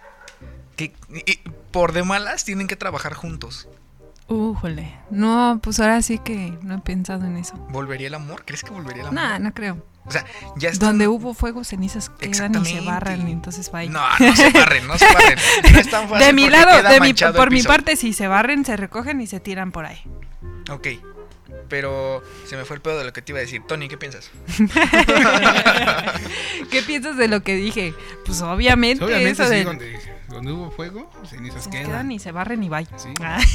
[0.76, 0.92] Que
[1.26, 1.38] y-
[1.70, 3.68] por de malas tienen que trabajar juntos.
[4.28, 4.92] Újole.
[5.10, 7.54] No, pues ahora sí que no he pensado en eso.
[7.70, 8.44] ¿Volvería el amor?
[8.44, 9.14] ¿Crees que volvería el amor?
[9.22, 9.84] Nah, no creo.
[10.04, 10.24] O sea,
[10.56, 10.90] ya están...
[10.90, 13.88] Donde hubo fuego, cenizas quedan y se barran, y entonces va ahí.
[13.88, 15.38] No, no se barren, no se barren.
[15.72, 18.28] No es tan fácil de mi lado, queda de mi, por mi parte, si se
[18.28, 20.00] barren, se recogen y se tiran por ahí.
[20.70, 20.88] Ok.
[21.68, 23.62] Pero se me fue el pedo de lo que te iba a decir.
[23.66, 24.30] Tony, ¿qué piensas?
[26.70, 27.94] ¿Qué piensas de lo que dije?
[28.24, 30.00] Pues obviamente, Obviamente, eso sí, de donde,
[30.36, 31.86] donde hubo fuego, cenizas se quedan.
[31.86, 32.86] quedan y se barren y bye.
[32.96, 33.08] Sí.
[33.22, 33.38] Ah,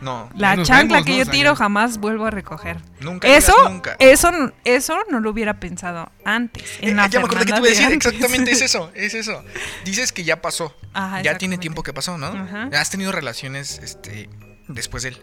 [0.00, 1.18] No, La chancla vemos, que ¿no?
[1.24, 2.78] yo tiro jamás vuelvo a recoger.
[3.00, 3.94] nunca Eso, nunca.
[4.00, 4.30] eso,
[4.64, 6.78] eso no lo hubiera pensado antes.
[6.80, 8.90] En Eh, la ya me acordé que te iba a decir, de exactamente es eso,
[8.94, 9.44] es eso.
[9.84, 10.74] Dices que ya pasó.
[10.92, 12.26] Ajá, ya tiene tiempo que pasó, ¿no?
[12.26, 12.68] Ajá.
[12.72, 14.28] Has tenido relaciones este
[14.66, 15.22] después de él.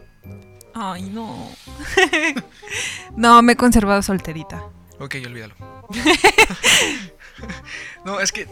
[0.75, 1.51] Ay, no.
[3.17, 4.63] no, me he conservado solterita.
[4.99, 5.55] Ok, olvídalo.
[8.05, 8.47] no, es que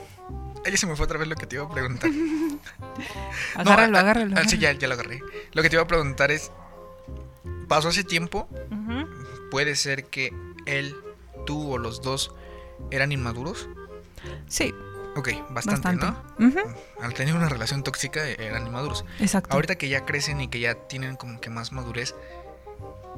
[0.65, 2.09] ella se me fue otra vez lo que te iba a preguntar.
[3.55, 4.35] No, Agárralo, ah, agárralo.
[4.37, 4.61] ah, sí, agárralo.
[4.61, 5.21] ya, ya lo agarré.
[5.53, 6.51] Lo que te iba a preguntar es,
[7.67, 8.47] ¿pasó hace tiempo?
[9.51, 10.33] ¿Puede ser que
[10.65, 10.95] él,
[11.45, 12.31] tú o los dos
[12.91, 13.67] eran inmaduros?
[14.47, 14.73] Sí,
[15.15, 16.05] Ok, bastante, bastante.
[16.37, 16.47] ¿no?
[16.47, 16.59] Ujú,
[17.01, 19.03] Al tener una relación tóxica eran inmaduros.
[19.19, 19.51] Exacto.
[19.51, 22.13] Ahorita que ya crecen y que ya tienen como que más madurez,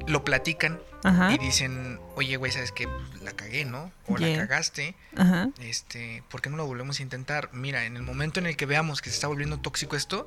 [0.06, 2.86] lo platican Ajá, y dicen, oye, güey, ¿sabes qué?
[2.86, 3.90] Pues, La cagué, ¿no?
[4.06, 5.48] O la cagaste, ajá.
[5.60, 7.48] este, ¿por qué no lo volvemos a intentar?
[7.52, 10.26] Mira, en el momento en el que veamos que se está volviendo tóxico esto,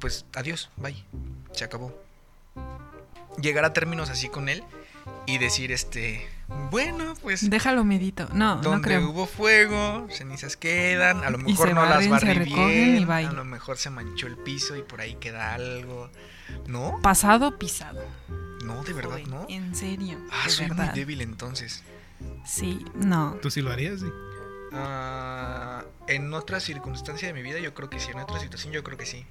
[0.00, 1.04] pues adiós, bye,
[1.52, 1.94] se acabó.
[3.40, 4.62] Llegar a términos así con él
[5.26, 6.26] y decir, este,
[6.70, 8.28] bueno, pues Déjalo medito.
[8.32, 9.10] No, no donde creo.
[9.10, 13.44] hubo fuego, cenizas quedan, a lo mejor no las barren, se barrí bien, a lo
[13.44, 16.10] mejor se manchó el piso y por ahí queda algo.
[16.66, 17.00] ¿No?
[17.02, 18.04] Pasado, pisado.
[18.64, 19.46] No, de verdad, Joder, ¿no?
[19.48, 20.18] En serio.
[20.32, 20.86] Ah, soy verdad.
[20.86, 21.82] muy débil entonces.
[22.44, 23.34] Sí, no.
[23.42, 24.00] ¿Tú sí lo harías?
[24.00, 24.06] Sí.
[24.72, 28.10] Ah, en otra circunstancia de mi vida, yo creo que sí.
[28.10, 29.24] En otra situación, yo creo que sí.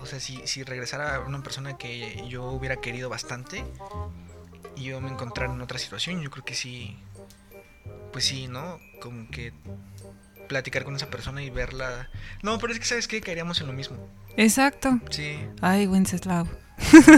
[0.00, 3.64] O sea, si, si regresara una persona que yo hubiera querido bastante
[4.76, 6.96] y yo me encontrara en otra situación, yo creo que sí.
[8.12, 8.78] Pues sí, ¿no?
[9.00, 9.52] Como que
[10.48, 12.08] platicar con esa persona y verla.
[12.42, 13.20] No, pero es que, ¿sabes qué?
[13.20, 13.96] Caeríamos en lo mismo.
[14.36, 14.98] Exacto.
[15.10, 16.46] Sí, Ay, Wenceslao.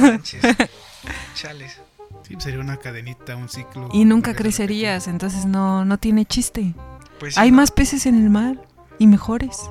[0.00, 0.42] Manches.
[1.34, 1.78] Chales.
[2.22, 3.88] Sí, pues sería una cadenita, un ciclo.
[3.92, 6.74] Y nunca crecerías, entonces no, no tiene chiste.
[7.18, 7.58] Pues sí, Hay ¿no?
[7.58, 8.56] más peces en el mar
[8.98, 9.70] y mejores.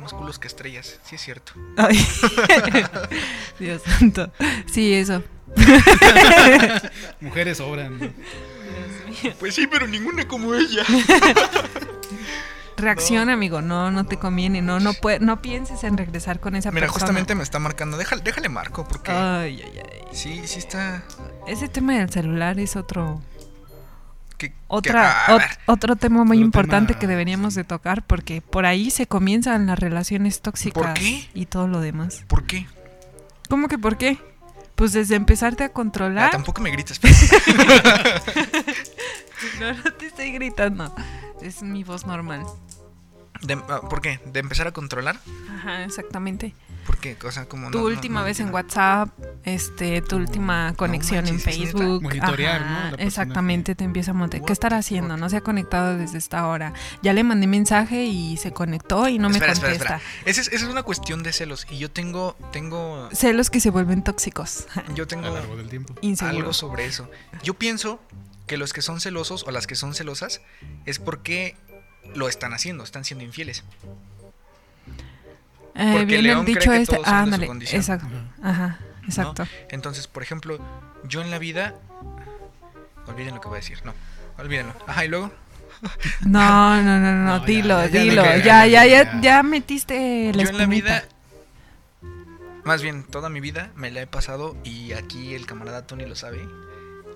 [0.00, 0.98] más culos que estrellas.
[1.04, 1.52] Sí, es cierto.
[1.76, 1.98] Ay.
[3.58, 4.32] Dios santo.
[4.70, 5.22] Sí, eso.
[7.20, 7.98] Mujeres sobran.
[7.98, 8.08] ¿no?
[9.40, 10.84] Pues sí, pero ninguna como ella.
[12.78, 13.60] Reacciona, amigo.
[13.60, 14.62] No, no te conviene.
[14.62, 17.00] No, no, pue- no pienses en regresar con esa Mira, persona.
[17.00, 17.96] justamente me está marcando.
[17.96, 20.00] Déjale, déjale marco, porque Ay, ay, ay.
[20.12, 21.02] sí, sí está.
[21.46, 23.20] Ese tema del celular es otro
[24.36, 25.16] que- otra
[25.66, 29.66] otro tema muy Otro importante tema- que deberíamos de tocar porque por ahí se comienzan
[29.66, 31.28] las relaciones tóxicas ¿Por qué?
[31.34, 32.22] y todo lo demás.
[32.28, 32.66] ¿Por qué?
[33.48, 34.18] ¿Cómo que por qué?
[34.76, 36.30] Pues desde empezarte a Ah, controlar.
[36.30, 37.00] tampoco me grites.
[39.60, 40.94] no, no te estoy gritando.
[41.42, 42.44] Es mi voz normal.
[43.42, 44.20] De- ah, ¿Por qué?
[44.26, 45.20] ¿De empezar a controlar?
[45.56, 46.54] Ajá, exactamente.
[46.86, 47.16] ¿Por qué?
[47.24, 48.52] O sea, como tu no- última no vez en.
[48.52, 49.10] WhatsApp,
[49.44, 51.38] este, tu última conexión en.
[51.38, 52.02] Facebook.
[52.02, 52.74] Monitorear, Ajá, ¿no?
[52.76, 54.44] La persona exactamente, te empieza a monitorear.
[54.46, 55.16] ¿Qué What estará haciendo?
[55.16, 56.72] No se ha conectado desde esta hora.
[57.02, 59.96] Ya le mandé mensaje y se conectó y no me Espera, contesta.
[59.96, 60.00] espera.
[60.24, 61.66] Esa es, esa es una cuestión de celos.
[61.70, 64.66] Y yo tengo, tengo, Celos que se vuelven tóxicos.
[64.94, 65.94] yo tengo lo largo del tiempo.
[66.00, 66.38] Inseguro.
[66.38, 67.10] algo sobre eso.
[67.42, 68.00] Yo pienso
[68.46, 70.40] que los que son celosos o las que son celosas
[70.86, 71.54] es porque
[72.14, 73.64] lo están haciendo, están siendo infieles.
[75.74, 76.94] Eh, Porque viene León el cree dicho que este.
[76.96, 77.80] todos son de su condición.
[77.80, 78.06] exacto.
[78.42, 79.46] Ajá, exacto.
[79.70, 80.58] Entonces, por ejemplo,
[81.04, 81.74] yo en la vida...
[83.06, 83.94] Olviden lo que voy a decir, no.
[84.38, 84.74] Olvídenlo.
[84.86, 85.32] Ajá, y luego...
[86.26, 88.22] No, no, no, no, No, dilo, ya, ya, dilo.
[88.24, 89.20] ya, Ya, ya, ya, ya, ya.
[89.20, 91.04] ya metiste la yo en la vida...
[92.64, 96.14] Más bien, toda mi vida me la he pasado, y aquí el camarada Tony lo
[96.16, 96.46] sabe,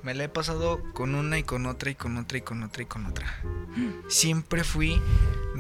[0.02, 2.82] me la he pasado con una y con otra y con otra y con otra
[2.82, 3.26] y con otra.
[4.08, 5.00] Siempre fui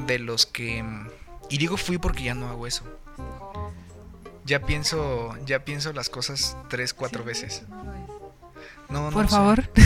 [0.06, 0.84] de los que...
[1.48, 2.84] Y digo fui porque ya no hago eso.
[4.44, 7.62] Ya pienso, ya pienso las cosas tres, cuatro veces.
[8.88, 9.30] No, no Por sé.
[9.30, 9.70] favor.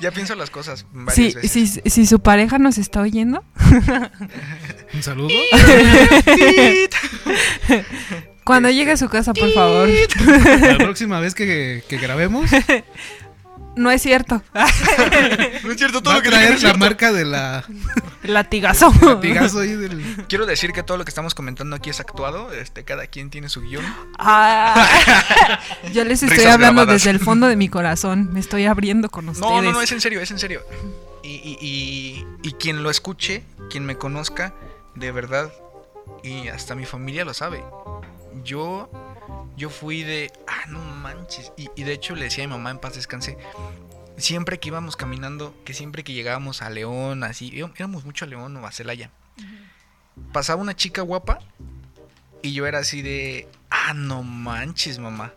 [0.00, 1.80] Ya pienso las cosas varias Sí, veces.
[1.84, 3.44] si, si su pareja nos está oyendo,
[4.94, 5.28] Un saludo.
[8.44, 9.88] cuando Este, llegue a su casa, por favor.
[10.60, 12.50] La próxima vez que, que grabemos,
[13.76, 14.42] No es cierto.
[15.64, 17.64] No es cierto todo va a lo que no traer es la marca de la
[18.24, 18.92] Latigazo.
[19.02, 20.00] latigazo ahí del.
[20.28, 22.52] Quiero decir que todo lo que estamos comentando aquí es actuado.
[22.52, 23.84] Este, cada quien tiene su guion.
[24.18, 24.88] Ah,
[25.92, 27.02] yo les estoy Risas hablando grabadas.
[27.02, 28.32] desde el fondo de mi corazón.
[28.32, 29.50] Me estoy abriendo con ustedes.
[29.50, 30.60] No, no, no, es en serio, es en serio.
[31.24, 34.54] Y, y, y, y quien lo escuche, quien me conozca,
[34.94, 35.52] de verdad,
[36.22, 37.62] y hasta mi familia lo sabe.
[38.44, 38.90] Yo,
[39.56, 41.52] yo fui de, ah, no manches.
[41.56, 43.36] Y, y de hecho le decía a mi mamá en paz descanse,
[44.16, 48.28] siempre que íbamos caminando, que siempre que llegábamos a León, así, íbamos- íbamos mucho a
[48.28, 49.10] León o a Celaya,
[50.32, 51.38] pasaba una chica guapa
[52.42, 55.32] y yo era así de, ah, no manches, mamá.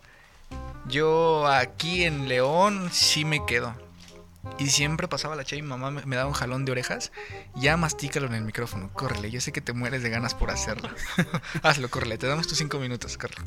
[0.88, 3.76] Yo aquí en León sí me quedo.
[4.58, 7.12] Y siempre pasaba la chava y mi mamá me, me daba un jalón de orejas.
[7.56, 9.30] Ya mastícalo en el micrófono, córrele.
[9.30, 10.90] Yo sé que te mueres de ganas por hacerlo.
[11.62, 12.18] Hazlo, córrele.
[12.18, 13.46] Te damos tus cinco minutos, córrele.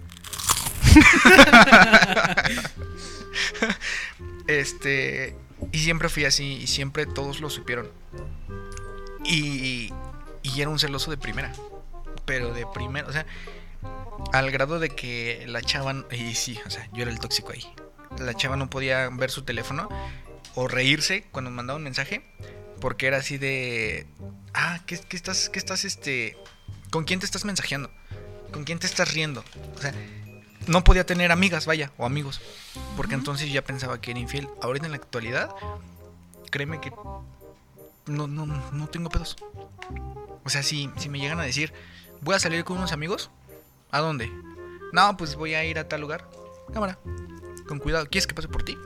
[4.46, 5.37] este.
[5.72, 6.58] Y siempre fui así.
[6.62, 7.90] Y siempre todos lo supieron.
[9.24, 9.92] Y.
[10.42, 11.52] Y era un celoso de primera.
[12.26, 13.08] Pero de primera.
[13.08, 13.24] O sea.
[14.32, 16.04] Al grado de que la chava.
[16.11, 17.64] Y sí, o sea, yo era el tóxico ahí.
[18.18, 19.88] La chava no podía ver su teléfono
[20.61, 22.21] o reírse cuando me mandaba un mensaje
[22.81, 24.09] porque era así de
[24.55, 26.37] ah ¿qué, qué estás qué estás este
[26.90, 27.92] con quién te estás mensajeando
[28.51, 29.44] con quién te estás riendo
[29.77, 29.94] o sea
[30.66, 32.40] no podía tener amigas vaya o amigos
[32.97, 34.49] porque entonces ya pensaba que era infiel.
[34.61, 35.55] Ahorita en la actualidad
[36.51, 36.90] créeme que
[38.07, 39.37] no no no tengo pedos.
[40.44, 41.73] O sea si si me llegan a decir
[42.21, 43.31] voy a salir con unos amigos
[43.92, 44.29] a dónde
[44.92, 46.29] no pues voy a ir a tal lugar
[46.73, 46.99] cámara
[47.68, 48.07] con cuidado.
[48.07, 48.77] Quieres que pase por ti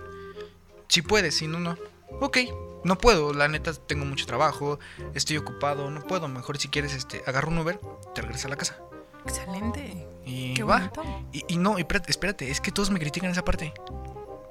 [0.92, 1.78] si puedes, si no, no.
[2.20, 2.38] Ok,
[2.84, 4.78] no puedo, la neta tengo mucho trabajo,
[5.14, 6.28] estoy ocupado, no puedo.
[6.28, 7.80] Mejor si quieres, este, agarro un Uber,
[8.14, 8.76] te regresas a la casa.
[9.24, 10.06] Excelente.
[10.26, 10.92] Y Qué va.
[11.32, 13.72] Y, y no, y espérate, espérate, es que todos me critican esa parte.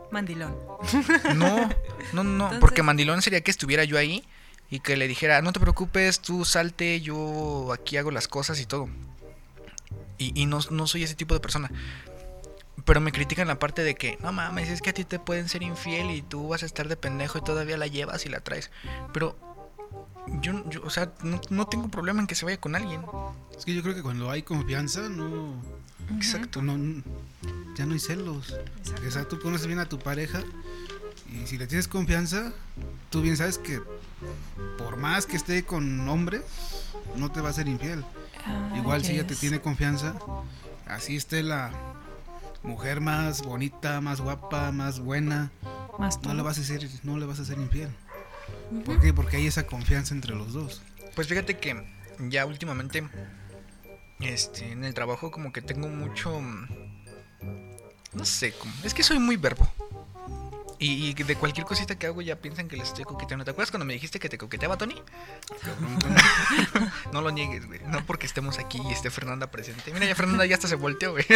[0.09, 0.57] Mandilón.
[1.35, 1.69] No,
[2.13, 4.25] no, no, Entonces- porque mandilón sería que estuviera yo ahí
[4.71, 8.65] y que le dijera, no te preocupes, tú salte, yo aquí hago las cosas y
[8.65, 8.89] todo.
[10.17, 11.69] Y, y no, no soy ese tipo de persona.
[12.85, 15.49] Pero me critican la parte de que, no mames, es que a ti te pueden
[15.49, 18.39] ser infiel y tú vas a estar de pendejo y todavía la llevas y la
[18.39, 18.71] traes.
[19.13, 19.37] Pero
[20.41, 23.01] yo, yo o sea, no, no tengo problema en que se vaya con alguien.
[23.57, 25.61] Es que yo creo que cuando hay confianza, no.
[26.15, 26.61] Exacto.
[26.61, 27.03] no
[27.75, 28.55] ya no hay celos.
[29.07, 30.41] O sea, tú conoces bien a tu pareja
[31.31, 32.51] y si le tienes confianza,
[33.09, 33.81] tú bien sabes que
[34.77, 36.41] por más que esté con hombres,
[37.15, 38.03] no te va a ser infiel.
[38.45, 40.15] Ah, Igual si ella te tiene confianza,
[40.87, 41.71] así esté la
[42.63, 45.51] mujer más bonita, más guapa, más buena,
[45.99, 46.33] Más no todo.
[46.35, 47.89] le vas a ser, no le vas a ser infiel.
[48.85, 49.13] ¿Por qué?
[49.13, 50.81] Porque hay esa confianza entre los dos.
[51.15, 51.83] Pues fíjate que
[52.29, 53.07] ya últimamente
[54.19, 56.39] este, en el trabajo como que tengo mucho...
[56.39, 56.67] mm,
[58.13, 59.67] No sé, como, es que soy muy verbo.
[60.81, 63.45] Y, y de cualquier cosita que hago ya piensan que les estoy coqueteando.
[63.45, 64.95] ¿Te acuerdas cuando me dijiste que te coqueteaba, Tony?
[67.13, 67.79] No lo niegues, güey.
[67.85, 69.93] No porque estemos aquí y esté Fernanda presente.
[69.93, 71.25] Mira, ya Fernanda ya hasta se volteó, güey.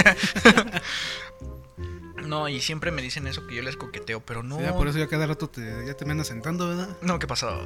[2.25, 4.57] No, y siempre me dicen eso que yo les coqueteo, pero no.
[4.57, 6.97] Sí, ya por eso ya cada rato te, ya te me andas sentando, ¿verdad?
[7.01, 7.63] No, ¿qué pasó?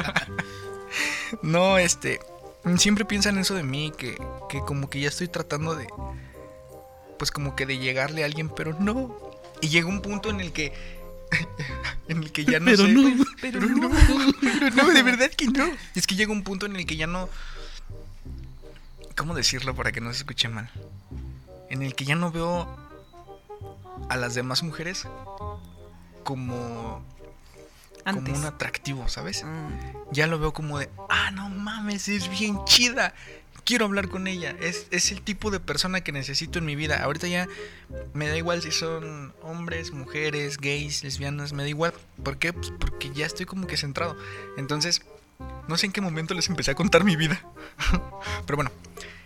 [1.42, 2.20] no, este.
[2.78, 4.16] Siempre piensan eso de mí, que,
[4.48, 5.86] que como que ya estoy tratando de.
[7.18, 9.29] Pues como que de llegarle a alguien, pero no.
[9.60, 10.72] Y llega un punto en el que.
[12.08, 12.92] en el que ya no Pero sé.
[12.92, 13.24] no.
[13.40, 13.90] Pero no.
[14.40, 15.68] Pero no, de verdad que no.
[15.94, 17.28] Es que llega un punto en el que ya no.
[19.16, 20.70] ¿Cómo decirlo para que no se escuche mal?
[21.68, 22.66] En el que ya no veo
[24.08, 25.06] a las demás mujeres
[26.24, 27.04] como
[28.04, 28.24] Antes.
[28.24, 29.44] como un atractivo, ¿sabes?
[29.44, 30.12] Mm.
[30.12, 33.14] Ya lo veo como de, ah, no mames, es bien chida.
[33.70, 34.56] Quiero hablar con ella.
[34.60, 37.04] Es, es el tipo de persona que necesito en mi vida.
[37.04, 37.46] Ahorita ya
[38.14, 41.92] me da igual si son hombres, mujeres, gays, lesbianas, me da igual.
[42.24, 42.52] ¿Por qué?
[42.52, 44.16] Pues porque ya estoy como que centrado.
[44.56, 45.02] Entonces,
[45.68, 47.40] no sé en qué momento les empecé a contar mi vida.
[48.46, 48.72] Pero bueno,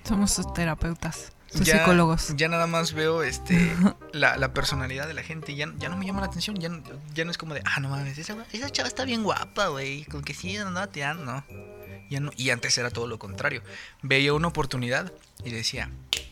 [0.07, 2.35] Somos sus terapeutas, sus ya, psicólogos.
[2.37, 3.73] ya nada más veo este
[4.13, 5.55] la, la personalidad de la gente.
[5.55, 6.57] Ya, ya no me llama la atención.
[6.57, 6.83] Ya, no-
[7.15, 10.05] ya no es como de, ah, no mames, esa, esa chava está bien guapa, güey.
[10.05, 11.45] Con que sí, andaba tirando, no.
[12.11, 12.31] Ya no.
[12.37, 13.63] Y antes era todo lo contrario.
[14.03, 15.13] Veía una oportunidad
[15.45, 15.91] y decía,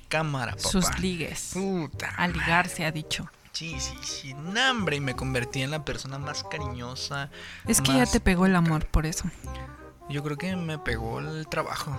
[0.08, 0.68] cámara, papá.
[0.68, 1.50] Sus ligues.
[1.54, 2.10] Puta.
[2.16, 3.30] A ligar se ha dicho.
[3.52, 4.30] Sí, sí, sí.
[4.30, 7.30] Y me convertí en la persona más cariñosa.
[7.66, 9.24] Es que ya te pegó el amor por eso.
[10.08, 11.96] Yo creo que me pegó el trabajo.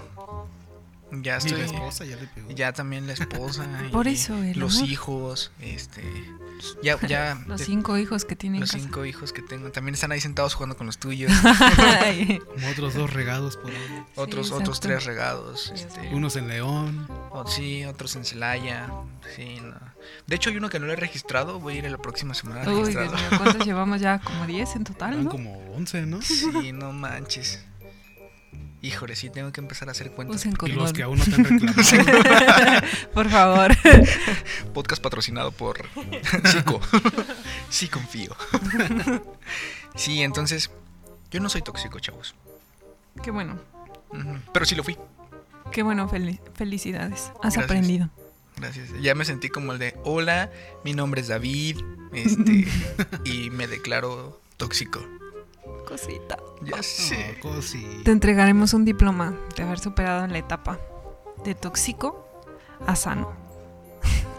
[1.21, 1.59] Ya Y estoy.
[1.59, 2.49] la esposa ya le pegó.
[2.51, 3.65] Ya también la esposa.
[3.91, 4.89] Por y eso, el Los amor.
[4.89, 6.03] hijos, este.
[6.81, 7.41] Ya, ya.
[7.47, 8.83] Los cinco hijos que tienen los casa.
[8.83, 9.71] cinco hijos que tengo.
[9.71, 11.31] También están ahí sentados jugando con los tuyos.
[12.55, 14.03] Como otros dos regados por ahí.
[14.15, 15.71] otros, Sí, otros tres regados.
[15.75, 16.09] Este.
[16.13, 17.07] Unos en León.
[17.47, 18.89] sí, otros en Celaya.
[19.35, 19.75] Sí, no.
[20.27, 21.59] De hecho, hay uno que no lo he registrado.
[21.59, 24.19] Voy a ir la próxima semana a Uy, Dios mío, ¿cuántos llevamos ya?
[24.19, 25.29] Como 10 en total, ¿no?
[25.29, 26.21] como 11, ¿no?
[26.21, 27.63] Sí, no manches.
[28.83, 30.35] Híjole, sí, tengo que empezar a hacer cuentas.
[30.41, 30.77] Usen Y condón.
[30.79, 32.81] los que aún no te han reclamado.
[33.13, 33.71] Por favor.
[34.73, 35.85] Podcast patrocinado por
[36.51, 36.81] Chico.
[37.69, 38.35] sí confío.
[39.95, 40.69] sí, entonces,
[41.31, 42.35] yo no soy tóxico, chavos.
[43.23, 43.57] Qué bueno.
[44.51, 44.97] Pero sí lo fui.
[45.71, 46.09] Qué bueno.
[46.09, 47.31] fel- felicidades.
[47.41, 47.63] Has Gracias.
[47.63, 48.09] aprendido.
[48.57, 48.89] Gracias.
[49.01, 50.51] Ya me sentí como el de, hola,
[50.83, 51.77] mi nombre es David,
[52.11, 52.67] este,
[53.23, 54.99] y me declaro tóxico.
[55.87, 56.37] Cosita.
[56.61, 57.37] Ya sé.
[57.43, 57.85] No, cosi.
[58.03, 60.79] Te entregaremos un diploma de haber superado la etapa
[61.43, 62.27] de tóxico
[62.87, 63.33] a sano.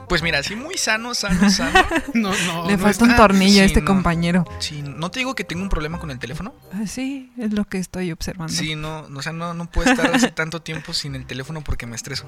[0.09, 1.81] Pues mira, sí, muy sano, sano, sano.
[2.15, 2.67] No, no.
[2.67, 3.23] Le no falta un está.
[3.23, 3.87] tornillo a este no.
[3.87, 4.45] compañero.
[4.59, 6.55] Sí, no te digo que tengo un problema con el teléfono.
[6.73, 8.53] Ah, Sí, es lo que estoy observando.
[8.53, 11.87] Sí, no, o sea, no, no puedo estar hace tanto tiempo sin el teléfono porque
[11.87, 12.27] me estreso.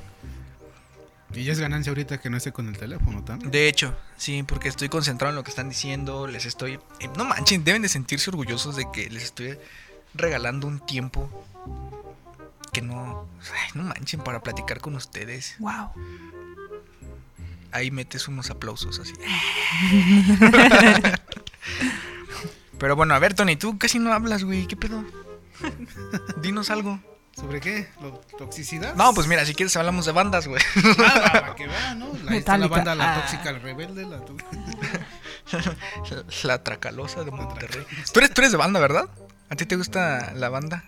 [1.34, 3.38] Y ya es ganancia ahorita que no esté con el teléfono, ¿tan?
[3.38, 6.78] De hecho, sí, porque estoy concentrado en lo que están diciendo, les estoy...
[7.00, 9.58] eh, no manchen, deben de sentirse orgullosos de que les estoy
[10.14, 11.28] regalando un tiempo
[12.72, 13.28] que no...
[13.40, 15.56] ay, no manchen para platicar con ustedes.
[15.58, 15.90] Wow.
[17.72, 19.12] Ahí metes unos aplausos así.
[22.78, 24.66] Pero bueno, a ver, Tony, tú casi no hablas, güey.
[24.66, 25.04] ¿Qué pedo?
[26.42, 27.00] Dinos algo.
[27.38, 27.86] ¿Sobre qué?
[28.00, 28.94] ¿Lo- ¿Toxicidad?
[28.94, 30.62] No, pues mira, si quieres hablamos de bandas, güey.
[30.98, 32.08] Ah, para que vean, ¿no?
[32.24, 33.20] La, está la banda La Ah.
[33.20, 34.36] Tóxica, el Rebelde, la tó-
[36.44, 37.84] La Tracalosa de Monterrey.
[38.12, 39.08] Tú eres, tú eres de banda, ¿verdad?
[39.50, 40.84] ¿A ti te gusta la banda?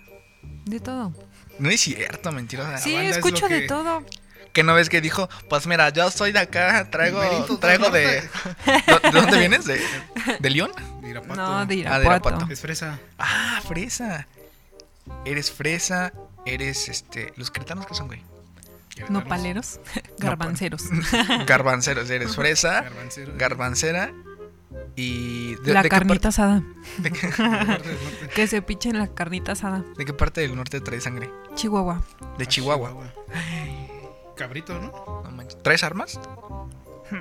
[0.64, 1.12] De todo.
[1.58, 2.78] No es cierto, mentirosa.
[2.78, 4.04] Sí, banda es escucho lo de que- todo.
[4.52, 7.20] Que no ves que dijo, pues mira, yo soy de acá, traigo,
[7.60, 8.22] traigo de...
[8.22, 9.66] ¿De dónde vienes?
[9.66, 9.80] ¿De,
[10.40, 10.72] de León?
[11.02, 11.36] de Irapuato.
[11.40, 12.06] No, de Ah, de.
[12.06, 12.46] Irapuato.
[12.50, 12.98] Es fresa.
[13.18, 14.26] Ah, fresa.
[15.24, 16.12] Eres fresa,
[16.46, 17.32] eres este...
[17.36, 18.22] ¿Los cretanos qué son, güey?
[19.08, 19.80] Nopaleros.
[20.18, 20.84] Garbanceros.
[21.46, 23.32] Garbanceros, eres fresa, Garbancero.
[23.36, 24.12] garbancera
[24.96, 25.54] y...
[25.56, 26.62] ¿de, La de carnita asada.
[26.98, 27.42] de, qué, Norte,
[27.88, 28.28] del norte.
[28.34, 29.84] Que se pichen la carnita asada.
[29.96, 31.30] de qué parte del norte traes sangre?
[31.54, 32.02] Chihuahua.
[32.38, 33.14] De Ah, Chihuahua.
[34.36, 35.22] Cabrito, ¿no?
[35.24, 35.62] No manches.
[35.62, 36.18] ¿Traes armas?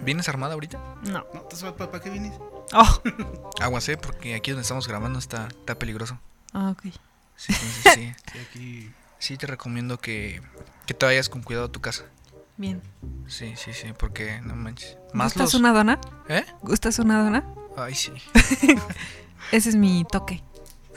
[0.03, 0.79] ¿Vienes armada ahorita?
[1.03, 1.25] No.
[1.33, 2.33] No, entonces, ¿para qué vienes?
[2.73, 3.01] Oh.
[3.61, 6.19] Aguacé, porque aquí donde estamos grabando está, está peligroso.
[6.53, 6.91] Ah, ok.
[7.35, 8.13] Sí, entonces sí.
[8.33, 8.91] Sí, aquí.
[9.19, 10.41] Sí te recomiendo que,
[10.85, 12.03] que te vayas con cuidado a tu casa.
[12.57, 12.81] Bien.
[13.27, 14.97] Sí, sí, sí, porque no manches.
[15.13, 15.59] Más ¿Gustas los...
[15.61, 15.99] una dona?
[16.29, 16.43] ¿Eh?
[16.61, 17.43] ¿Gustas una dona?
[17.77, 18.11] Ay, sí.
[19.51, 20.43] Ese es mi toque.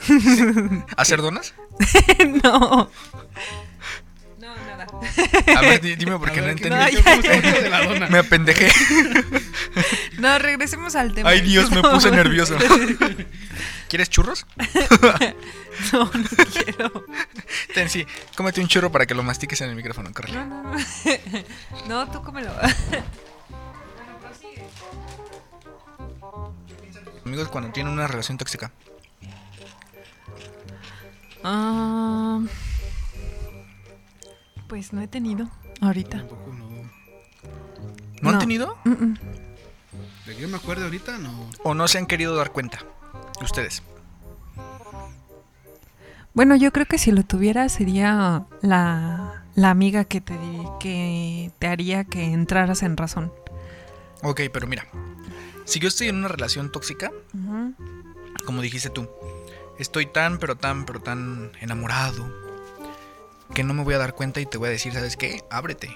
[0.97, 1.53] ¿Hacer donas?
[2.43, 2.89] no.
[4.39, 4.87] No, nada.
[5.55, 8.09] A ver, di- dime porque no ver, ¿qué- entendí.
[8.11, 8.71] Me apendejé.
[10.17, 11.29] No, regresemos al tema.
[11.29, 12.57] Ay, Dios, me puse nervioso.
[13.87, 14.47] ¿Quieres churros?
[15.93, 16.11] No, no
[16.63, 17.05] quiero.
[17.73, 18.05] Ten, sí,
[18.35, 20.37] cómete un churro para que lo mastiques en el micrófono, córrele.
[20.45, 20.77] No, no, no.
[21.87, 22.51] No, tú cómelo.
[27.25, 28.71] Amigos, cuando tienen una relación tóxica.
[31.43, 32.39] Ah,
[34.67, 35.49] pues no he tenido
[35.81, 36.17] ahorita.
[36.17, 36.69] Tampoco no.
[38.21, 38.39] ¿No, han No.
[38.39, 38.77] tenido?
[38.85, 39.13] Mm, mm.
[40.25, 41.49] De que yo me acuerdo ahorita, no.
[41.63, 42.79] ¿O no se han querido dar cuenta?
[43.41, 43.81] Ustedes.
[46.33, 50.37] Bueno, yo creo que si lo tuviera sería la, la amiga que te,
[50.79, 53.33] que te haría que entraras en razón.
[54.23, 54.87] Ok, pero mira.
[55.65, 57.11] Si yo estoy en una relación tóxica,
[58.45, 59.09] como dijiste tú,
[59.77, 62.29] estoy tan, pero tan, pero tan enamorado
[63.53, 65.43] que no me voy a dar cuenta y te voy a decir, ¿sabes qué?
[65.49, 65.95] Ábrete.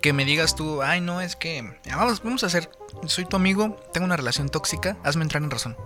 [0.00, 2.70] Que me digas tú, ay, no, es que vamos, vamos a hacer,
[3.06, 5.76] soy tu amigo, tengo una relación tóxica, hazme entrar en razón.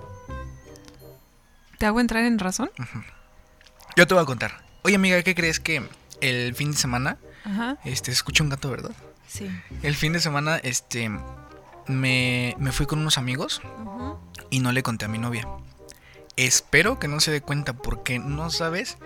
[1.80, 2.70] ¿Te hago entrar en razón?
[3.96, 4.60] Yo te voy a contar.
[4.82, 5.82] Oye, amiga, ¿qué crees que
[6.20, 7.78] el fin de semana, Ajá.
[7.86, 8.90] este, escucho un gato, ¿verdad?
[9.26, 9.50] Sí.
[9.82, 11.10] El fin de semana, este,
[11.86, 14.18] me, me fui con unos amigos Ujú.
[14.50, 15.48] y no le conté a mi novia.
[16.36, 18.98] Espero que no se dé cuenta porque no sabes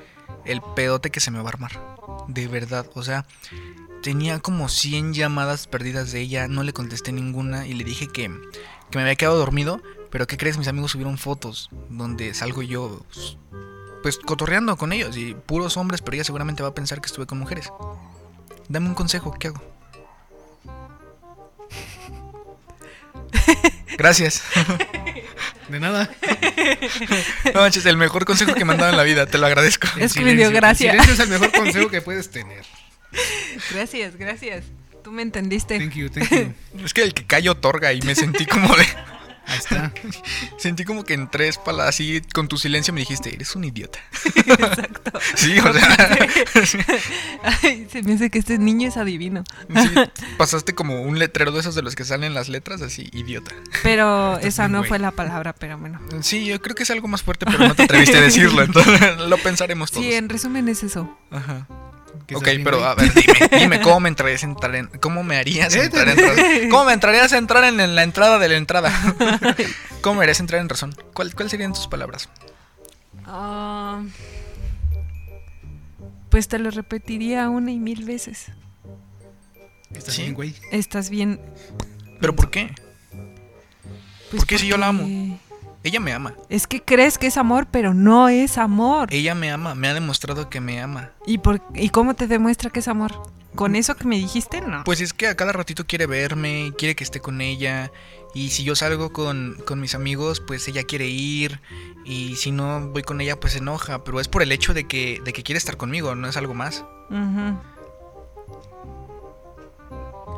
[0.45, 1.81] el pedote que se me va a armar.
[2.27, 3.25] De verdad, o sea,
[4.03, 8.25] tenía como 100 llamadas perdidas de ella, no le contesté ninguna y le dije que,
[8.91, 9.81] que me había quedado dormido,
[10.14, 10.56] pero ¿qué crees?
[10.58, 13.04] Mis amigos subieron fotos donde salgo yo
[14.00, 17.26] pues cotorreando con ellos y puros hombres, pero ella seguramente va a pensar que estuve
[17.26, 17.72] con mujeres.
[18.68, 19.60] Dame un consejo, ¿qué hago?
[23.98, 24.44] Gracias.
[25.68, 26.08] De nada.
[27.52, 29.88] No manches, el mejor consejo que me han dado en la vida, te lo agradezco.
[29.98, 30.60] Es que me dio silencio.
[30.60, 30.92] gracia.
[30.92, 32.64] El silencio es el mejor consejo que puedes tener.
[33.72, 34.64] Gracias, gracias.
[35.02, 35.76] Tú me entendiste.
[35.76, 36.54] Thank you, thank you.
[36.84, 38.86] Es que el que calla otorga y me sentí como de.
[39.47, 39.92] Ahí está.
[40.59, 43.99] Sentí como que en tres palabras así con tu silencio me dijiste, eres un idiota.
[44.36, 45.12] Exacto.
[45.36, 46.18] Sí, o sea.
[46.66, 46.78] sí,
[47.62, 49.45] Ay, se me hace que este niño es adivino.
[50.38, 53.53] pasaste como un letrero de esos de los que salen las letras, así, idiota.
[53.82, 54.88] Pero Estás esa no güey.
[54.88, 56.01] fue la palabra, pero bueno.
[56.22, 59.18] Sí, yo creo que es algo más fuerte, pero no te atreviste a decirlo, entonces
[59.18, 60.05] lo pensaremos todos.
[60.05, 61.16] Sí, en resumen es eso.
[61.30, 61.66] Ajá.
[62.27, 65.37] Que Ok, pero a ver, dime, dime, ¿cómo me entrarías a entrar en, cómo me
[65.37, 66.45] harías entrar en razón?
[66.70, 68.91] ¿Cómo me entrarías a entrar en, en la entrada de la entrada?
[70.01, 70.95] ¿Cómo me harías entrar en razón?
[71.12, 72.29] ¿Cuál, ¿Cuáles serían tus palabras?
[73.27, 74.03] Ah,
[76.31, 78.47] pues te lo repetiría una y mil veces.
[79.93, 80.22] Estás Sí.
[80.22, 80.55] bien, güey.
[80.72, 81.41] Estás bien.
[82.20, 82.75] ¿Pero por qué?
[84.31, 85.39] pues, ¿Por qué si yo la amo?
[85.85, 86.32] Ella me ama.
[86.49, 89.12] Es que crees que es amor, pero no es amor.
[89.12, 91.11] Ella me ama, me ha demostrado que me ama.
[91.26, 93.12] ¿Y, por, ¿Y cómo te demuestra que es amor?
[93.55, 94.62] ¿Con eso que me dijiste?
[94.62, 94.82] No.
[94.85, 97.93] Pues es que a cada ratito quiere verme, quiere que esté con ella.
[98.35, 101.61] Y si yo salgo con, con mis amigos, pues ella quiere ir.
[102.07, 104.05] Y si no voy con ella, pues se enoja.
[104.05, 106.55] Pero es por el hecho de que, de que quiere estar conmigo, no es algo
[106.55, 106.82] más.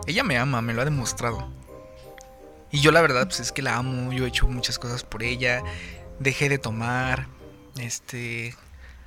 [0.09, 1.49] Ella me ama, me lo ha demostrado.
[2.70, 4.12] Y yo la verdad, pues es que la amo.
[4.12, 5.62] Yo he hecho muchas cosas por ella.
[6.20, 7.26] Dejé de tomar.
[7.78, 8.54] Este.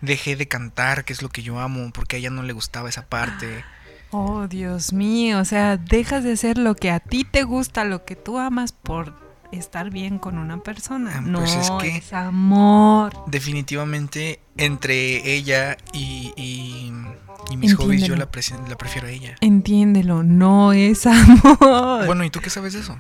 [0.01, 2.89] Dejé de cantar, que es lo que yo amo, porque a ella no le gustaba
[2.89, 3.63] esa parte.
[4.11, 5.37] Oh, Dios mío.
[5.37, 8.71] O sea, dejas de hacer lo que a ti te gusta, lo que tú amas
[8.71, 9.13] por
[9.51, 11.11] estar bien con una persona.
[11.17, 13.13] Ah, no, pues es, es que- amor.
[13.27, 16.91] Definitivamente, entre ella y, y,
[17.51, 19.35] y mis hobbies, yo la prefiero a ella.
[19.41, 22.07] Entiéndelo, no es amor.
[22.07, 22.97] Bueno, ¿y tú qué sabes de eso?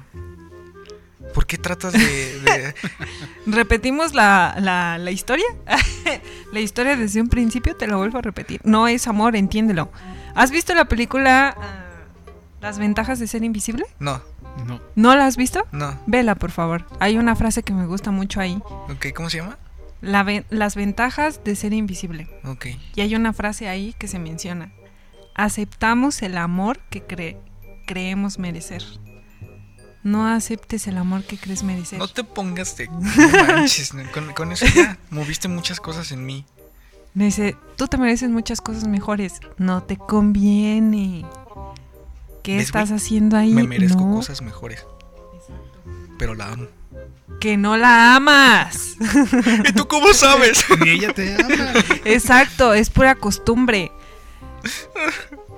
[1.33, 1.99] ¿Por qué tratas de.?
[1.99, 2.75] de-
[3.45, 5.45] ¿Repetimos la, la, la historia?
[6.53, 8.61] la historia desde un principio, te la vuelvo a repetir.
[8.63, 9.91] No es amor, entiéndelo.
[10.35, 11.85] ¿Has visto la película ah,
[12.61, 13.85] Las ventajas de ser invisible?
[13.99, 14.21] No,
[14.65, 14.79] No.
[14.95, 15.65] ¿No la has visto?
[15.71, 15.99] no.
[16.07, 16.85] Vela, por favor.
[16.99, 18.59] Hay una frase que me gusta mucho ahí.
[18.89, 19.57] Ok, ¿cómo se llama?
[20.01, 22.27] La ve- las ventajas de ser invisible.
[22.45, 22.67] Ok.
[22.95, 24.71] Y hay una frase ahí que se menciona.
[25.35, 27.37] Aceptamos el amor que cre-
[27.85, 28.83] creemos merecer.
[30.03, 31.99] No aceptes el amor que crees merecer.
[31.99, 32.89] No te pongas de.
[32.89, 36.45] Manches, con, con eso ya moviste muchas cosas en mí.
[37.13, 39.41] Me dice, tú te mereces muchas cosas mejores.
[39.57, 41.25] No te conviene.
[42.43, 42.97] ¿Qué ¿Ves, estás güey?
[42.97, 43.53] haciendo ahí?
[43.53, 44.85] Me merezco No, cosas mejores.
[46.17, 46.67] Pero la amo.
[47.41, 48.95] Que no la amas.
[49.65, 50.63] ¿Y tú cómo sabes?
[50.83, 51.73] Ni ella te ama.
[52.05, 53.91] Exacto, es pura costumbre.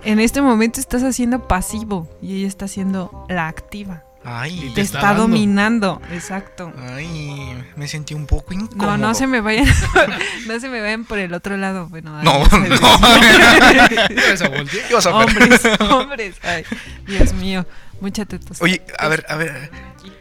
[0.03, 4.03] En este momento estás haciendo pasivo y ella está haciendo la activa.
[4.23, 6.71] Ay, Te te está, dominando, exacto.
[6.93, 8.91] ay, me sentí un poco incómodo.
[8.91, 9.65] No, no se me vayan,
[10.47, 11.87] no se me vayan por el otro lado.
[11.89, 12.65] Bueno, ay, No, no.
[14.27, 14.91] Ibas a voltear.
[14.91, 15.27] Ibas a ver.
[15.27, 16.35] hombres, hombres.
[16.43, 16.63] Ay,
[17.07, 17.65] Dios mío,
[17.99, 18.61] mucha tetos.
[18.61, 19.71] Oye, a ver, a ver,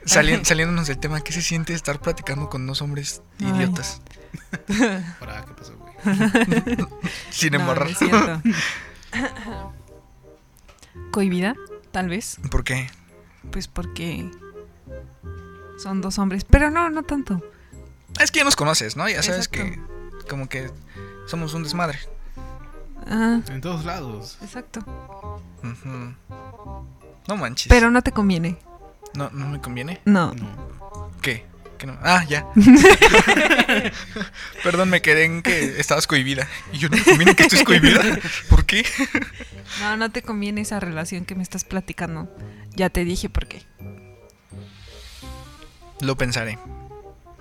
[0.06, 3.48] salien- saliéndonos del tema, ¿qué se siente estar platicando con dos hombres Ay.
[3.48, 4.00] idiotas?
[5.20, 6.76] Para, ¿qué pasó, güey?
[7.28, 7.88] Sin No, no embarrar.
[11.10, 11.54] Cohibida,
[11.92, 12.38] tal vez.
[12.50, 12.88] ¿Por qué?
[13.50, 14.30] Pues porque
[15.78, 16.44] son dos hombres.
[16.44, 17.42] Pero no, no tanto.
[18.20, 19.08] Es que ya nos conoces, ¿no?
[19.08, 19.58] Ya sabes Exacto.
[20.20, 20.70] que como que
[21.26, 21.98] somos un desmadre.
[23.06, 24.38] Ah, En todos lados.
[24.42, 24.80] exacto.
[25.62, 26.14] Ujú.
[27.28, 27.68] No manches.
[27.68, 28.58] Pero no te conviene.
[29.14, 30.00] No, no me conviene.
[30.04, 30.34] No.
[30.34, 31.10] No.
[31.22, 31.46] ¿Qué?
[32.02, 32.46] Ah, ya.
[34.62, 36.46] Perdón, me quedé en que estabas cohibida.
[36.72, 38.02] Y yo no me conviene que estés cohibida.
[38.48, 38.84] ¿Por qué?
[39.80, 42.28] No, no te conviene esa relación que me estás platicando.
[42.74, 43.62] Ya te dije por qué.
[46.00, 46.58] Lo pensaré.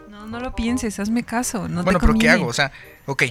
[0.10, 1.68] No, no lo pienses, hazme caso.
[1.68, 2.48] No bueno, te pero ¿qué hago?
[2.48, 2.72] O sea,
[3.06, 3.24] ok,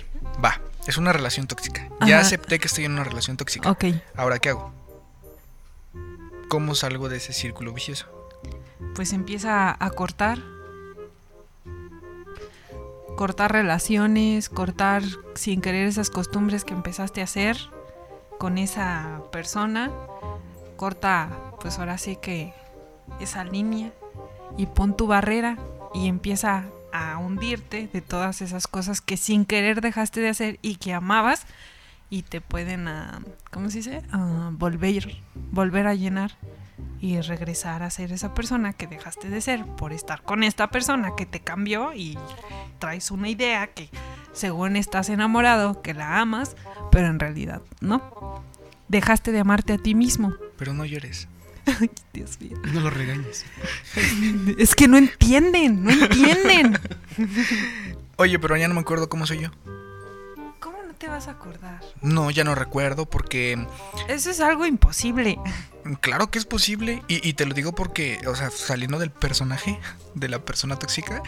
[0.44, 0.60] va.
[0.86, 1.86] Es una relación tóxica.
[2.00, 2.26] Ya Ajá.
[2.26, 3.70] acepté que estoy en una relación tóxica.
[3.70, 3.84] Ok,
[4.16, 4.72] Ahora, ¿qué hago?
[6.48, 8.14] ¿Cómo salgo de ese círculo vicioso?
[8.94, 10.38] pues empieza a cortar.
[13.18, 15.02] Cortar relaciones, cortar
[15.34, 17.56] sin querer esas costumbres que empezaste a hacer
[18.38, 19.90] con esa persona.
[20.76, 21.28] Corta,
[21.60, 22.54] pues ahora sí que
[23.18, 23.92] esa línea
[24.56, 25.58] y pon tu barrera
[25.94, 30.76] y empieza a hundirte de todas esas cosas que sin querer dejaste de hacer y
[30.76, 31.44] que amabas
[32.10, 34.02] y te pueden, ah, ¿cómo se dice?
[34.12, 35.16] Ah, volver,
[35.50, 36.36] volver a llenar
[37.00, 41.12] y regresar a ser esa persona que dejaste de ser por estar con esta persona
[41.16, 42.18] que te cambió y
[42.78, 43.88] traes una idea que
[44.32, 46.56] según estás enamorado, que la amas,
[46.90, 48.42] pero en realidad no.
[48.88, 50.34] Dejaste de amarte a ti mismo.
[50.56, 51.28] Pero no llores.
[52.12, 52.56] Dios mío.
[52.72, 53.44] No lo regañes.
[54.58, 56.78] Es que no entienden, no entienden.
[58.16, 59.50] Oye, pero ya no me acuerdo cómo soy yo.
[60.98, 61.80] ¿Cómo no te vas a acordar?
[62.02, 63.66] No, ya no recuerdo porque
[64.08, 65.38] Eso es algo imposible.
[66.00, 67.02] claro que es posible.
[67.08, 69.78] Y, y te lo digo porque, o sea, saliendo del personaje,
[70.14, 71.22] de la persona tóxica,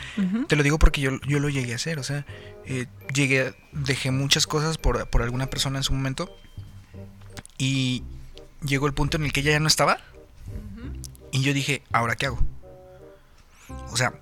[0.48, 1.98] te lo digo porque yo, yo lo llegué a hacer.
[1.98, 2.26] O sea,
[2.64, 6.34] eh, llegué, dejé muchas cosas por, por alguna persona en su momento.
[7.58, 8.02] Y
[8.62, 9.98] llegó el punto en el que ella ya no estaba.
[11.32, 12.38] Y yo dije, ¿ahora qué hago?
[13.92, 14.14] O sea,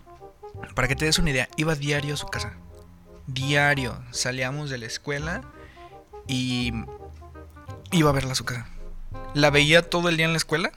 [0.75, 2.53] para que te des una idea, iba diario a su casa.
[3.29, 3.97] Diario.
[4.11, 5.43] Salíamos de la escuela
[6.27, 6.73] y
[7.93, 8.67] iba a verla a su casa.
[9.35, 10.73] La veía todo el día en la escuela.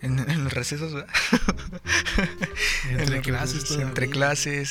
[0.00, 0.92] En, en los recesos,
[2.90, 3.70] Entre clases.
[3.70, 4.10] Entre.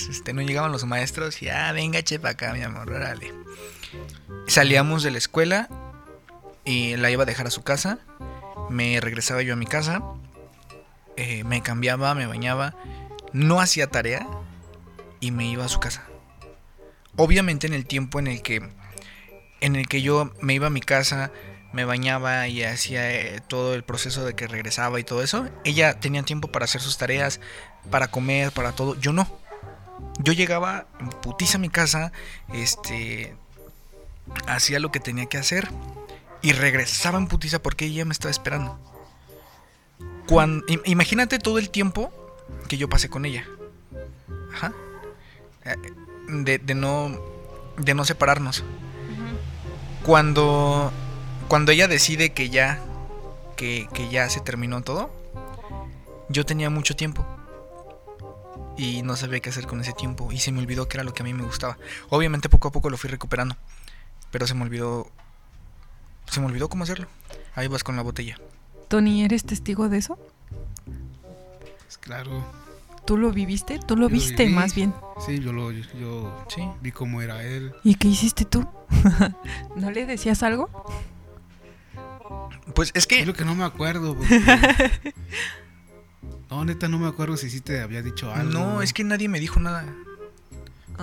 [0.09, 3.33] Este, no llegaban los maestros y, ah, venga, chepa acá, mi amor, órale.
[4.47, 5.69] Salíamos de la escuela
[6.63, 7.99] y la iba a dejar a su casa.
[8.69, 10.01] Me regresaba yo a mi casa.
[11.17, 12.75] eh, me cambiaba, me bañaba.
[13.33, 14.27] No hacía tarea
[15.19, 16.03] y me iba a su casa.
[17.17, 18.61] Obviamente en el tiempo en el que
[19.61, 21.31] en el que yo me iba a mi casa,
[21.73, 25.99] me bañaba y hacía eh, todo el proceso de que regresaba y todo eso, ella
[25.99, 27.39] tenía tiempo para hacer sus tareas,
[27.89, 28.95] para comer, para todo.
[28.99, 29.27] Yo no.
[30.19, 32.11] Yo llegaba en putiza a mi casa,
[32.53, 33.35] este
[34.47, 35.69] hacía lo que tenía que hacer
[36.41, 38.79] y regresaba en putiza porque ella me estaba esperando.
[40.27, 42.11] Cuando, imagínate todo el tiempo
[42.67, 43.45] que yo pasé con ella.
[44.53, 44.73] Ajá.
[46.27, 47.11] De, de no
[47.77, 48.63] de no separarnos.
[50.03, 50.91] Cuando
[51.47, 52.79] cuando ella decide que ya
[53.55, 55.09] que, que ya se terminó todo,
[56.29, 57.25] yo tenía mucho tiempo.
[58.77, 60.31] Y no sabía qué hacer con ese tiempo.
[60.31, 61.77] Y se me olvidó que era lo que a mí me gustaba.
[62.09, 63.55] Obviamente poco a poco lo fui recuperando.
[64.31, 65.09] Pero se me olvidó.
[66.29, 67.07] Se me olvidó cómo hacerlo.
[67.55, 68.37] Ahí vas con la botella.
[68.89, 70.19] Tony, ¿eres testigo de eso?
[71.83, 72.43] Pues claro.
[73.05, 73.79] ¿Tú lo viviste?
[73.79, 74.55] ¿Tú lo Yo lo viste viví.
[74.55, 74.93] más bien?
[75.25, 76.67] Sí, yo lo yo Sí.
[76.81, 77.73] vi cómo era él.
[77.83, 78.67] ¿Y qué hiciste tú?
[79.75, 80.69] ¿No le decías algo?
[82.73, 83.25] Pues es Es que.
[83.25, 84.15] lo que no me acuerdo.
[84.15, 85.13] porque-
[86.49, 88.51] No, neta, no me acuerdo si sí te había dicho algo.
[88.51, 89.85] No, es que nadie me dijo nada.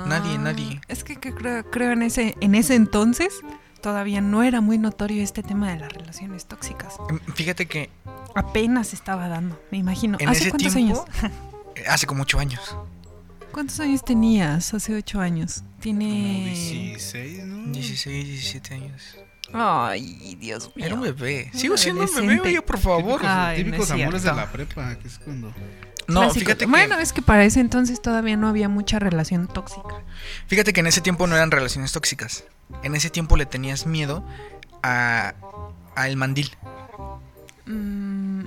[0.07, 0.81] Nadie, Ah, nadie.
[0.89, 3.41] Es que, que creo, creo en ese en ese entonces
[3.83, 6.97] todavía no era muy notorio este tema de las relaciones tóxicas.
[7.11, 7.91] Em, Fíjate que
[8.35, 10.17] Apenas se estaba dando, me imagino.
[10.21, 11.05] en ¿Hace ese cuántos tiempo.
[11.23, 11.33] años?
[11.89, 12.77] Hace como ocho años.
[13.53, 15.63] ¿Cuántos años tenías hace ocho años?
[15.81, 16.05] Tiene...
[16.55, 17.73] 16, ¿no?
[17.73, 19.17] 16, 17 años.
[19.53, 20.87] Ay, Dios mío.
[20.87, 21.51] Era un bebé.
[21.53, 23.21] Sigo siendo un bebé, oye, por favor.
[23.21, 25.53] Típicos, Ay, típicos es amores de la prepa, que es cuando...
[26.09, 26.41] No, Clásico.
[26.41, 30.03] fíjate que, Bueno, es que para ese entonces todavía no había mucha relación tóxica.
[30.47, 32.45] fíjate que en ese tiempo no eran relaciones tóxicas.
[32.83, 34.25] En ese tiempo le tenías miedo
[34.83, 35.35] a,
[35.95, 36.51] a el mandil.
[37.67, 38.02] Mm,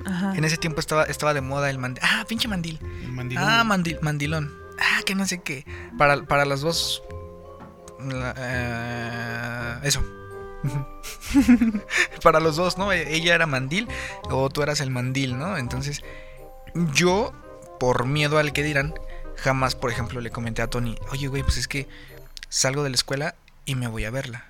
[0.05, 0.33] ajá.
[0.35, 2.03] En ese tiempo estaba, estaba de moda el mandil.
[2.05, 2.79] Ah, pinche mandil.
[3.01, 3.43] El mandilón.
[3.47, 4.53] Ah, mandil, mandilón.
[4.79, 5.65] Ah, que no sé qué.
[5.97, 7.01] Para, para las dos.
[7.99, 10.03] la- eh, eso.
[12.23, 12.91] para los dos, ¿no?
[12.91, 13.87] E- Ella era mandil
[14.29, 15.57] o tú eras el mandil, ¿no?
[15.57, 16.03] Entonces,
[16.93, 17.33] yo,
[17.79, 18.93] por miedo al que dirán,
[19.37, 21.87] jamás, por ejemplo, le comenté a Tony, oye, güey, pues es que
[22.49, 23.35] salgo de la escuela
[23.65, 24.45] y me voy a verla.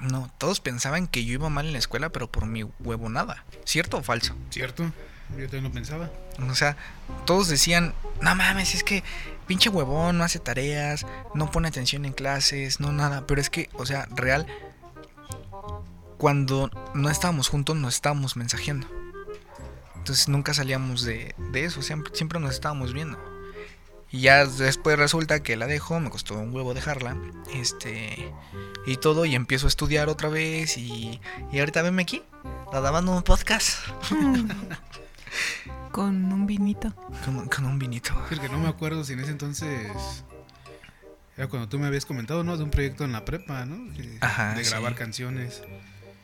[0.00, 3.44] No, todos pensaban que yo iba mal en la escuela, pero por mi huevo nada.
[3.64, 4.34] ¿Cierto o falso?
[4.50, 4.84] ¿Cierto?
[5.36, 6.10] Yo también lo pensaba.
[6.48, 6.76] O sea,
[7.26, 9.02] todos decían, no mames, es que
[9.46, 13.26] pinche huevón, no hace tareas, no pone atención en clases, no nada.
[13.26, 14.46] Pero es que, o sea, real,
[16.16, 18.86] cuando no estábamos juntos, nos estábamos mensajeando.
[19.96, 23.18] Entonces nunca salíamos de, de eso, siempre, siempre nos estábamos viendo.
[24.10, 27.16] Y ya después resulta que la dejo, me costó un huevo dejarla,
[27.54, 28.32] este,
[28.86, 31.20] y todo, y empiezo a estudiar otra vez, y,
[31.52, 32.22] y ahorita venme aquí,
[32.72, 33.76] grabando un podcast
[35.92, 36.94] Con un vinito.
[37.24, 38.12] con, con un vinito.
[38.28, 39.90] Porque no me acuerdo si en ese entonces.
[41.36, 42.56] Era cuando tú me habías comentado, ¿no?
[42.56, 43.92] De un proyecto en la prepa, ¿no?
[43.94, 44.70] De, Ajá, de sí.
[44.70, 45.62] grabar canciones.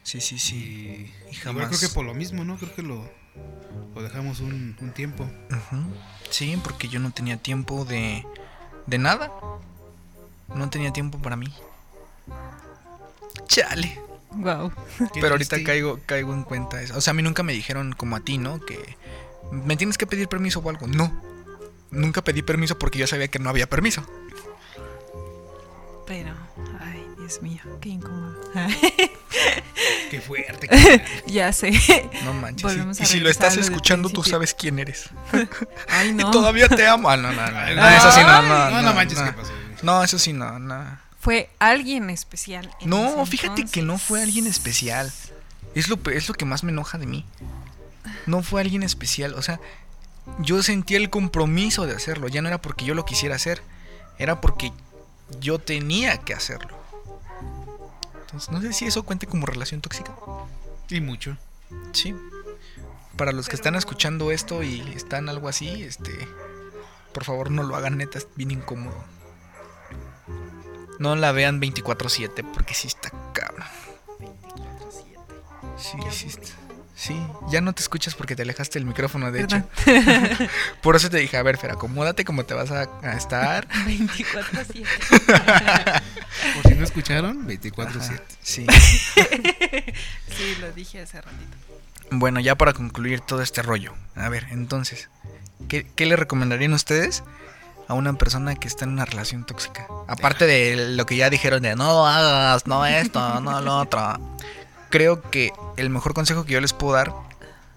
[0.02, 0.56] Sí, sí, sí.
[0.56, 2.56] Y, Y igual jamás- creo que por lo mismo, ¿no?
[2.56, 3.10] Creo que lo,
[3.94, 5.28] lo dejamos un, un tiempo.
[6.30, 8.26] Sí, porque yo no tenía tiempo de,
[8.86, 9.30] de nada.
[10.54, 11.52] No tenía tiempo para mí.
[13.46, 13.98] Chale.
[14.30, 14.72] Wow.
[15.14, 16.96] Pero ahorita caigo, caigo en cuenta eso.
[16.96, 18.60] O sea, a mí nunca me dijeron como a ti, ¿no?
[18.60, 18.96] Que
[19.52, 20.86] me tienes que pedir permiso o algo.
[20.86, 21.12] No.
[21.90, 24.04] Nunca pedí permiso porque yo sabía que no había permiso.
[26.06, 26.34] Pero,
[27.24, 28.36] Dios mío, qué incómodo.
[30.10, 30.68] Qué fuerte.
[31.26, 31.72] ya sé.
[32.22, 33.00] No manches.
[33.00, 35.08] Y, si lo estás escuchando, tú sabes quién eres.
[35.88, 36.28] Ay, no.
[36.28, 37.08] Y todavía te amo.
[37.08, 37.58] Ah, no, no, no.
[37.58, 38.48] Ay, no, eso sí, no, no.
[38.48, 39.24] no, No, no manches, no.
[39.24, 39.52] ¿qué pasó?
[39.82, 40.98] No, eso sí, no, no.
[41.18, 42.70] Fue alguien especial.
[42.84, 45.10] No, fíjate que no fue alguien especial.
[45.74, 47.24] Es lo, es lo que más me enoja de mí.
[48.26, 49.32] No fue alguien especial.
[49.32, 49.60] O sea,
[50.40, 52.28] yo sentía el compromiso de hacerlo.
[52.28, 53.62] Ya no era porque yo lo quisiera hacer.
[54.18, 54.72] Era porque
[55.40, 56.83] yo tenía que hacerlo.
[58.34, 60.12] Entonces, no sé si eso cuente como relación tóxica.
[60.90, 61.36] Y mucho.
[61.92, 62.14] Sí.
[63.16, 66.10] Para los que están escuchando esto y están algo así, este.
[67.12, 69.04] Por favor, no lo hagan neta, es bien incómodo.
[70.98, 73.66] No la vean 24-7 porque sí está cabrón.
[75.78, 76.54] Sí, sí, está-
[76.96, 77.16] sí,
[77.50, 79.62] ya no te escuchas porque te alejaste del micrófono, de hecho.
[80.82, 83.68] Por eso te dije, a ver, Fer, acomódate como te vas a, a estar.
[83.86, 84.86] 24-7.
[86.94, 87.96] Escucharon, 24-7.
[87.96, 88.66] Ajá, sí.
[90.36, 91.56] Sí, lo dije hace ratito.
[92.12, 93.94] Bueno, ya para concluir todo este rollo.
[94.14, 95.08] A ver, entonces,
[95.68, 97.24] ¿qué, qué le recomendarían ustedes
[97.88, 99.88] a una persona que está en una relación tóxica?
[100.06, 104.20] Aparte de lo que ya dijeron de no lo hagas, no esto, no lo otro.
[104.90, 107.12] Creo que el mejor consejo que yo les puedo dar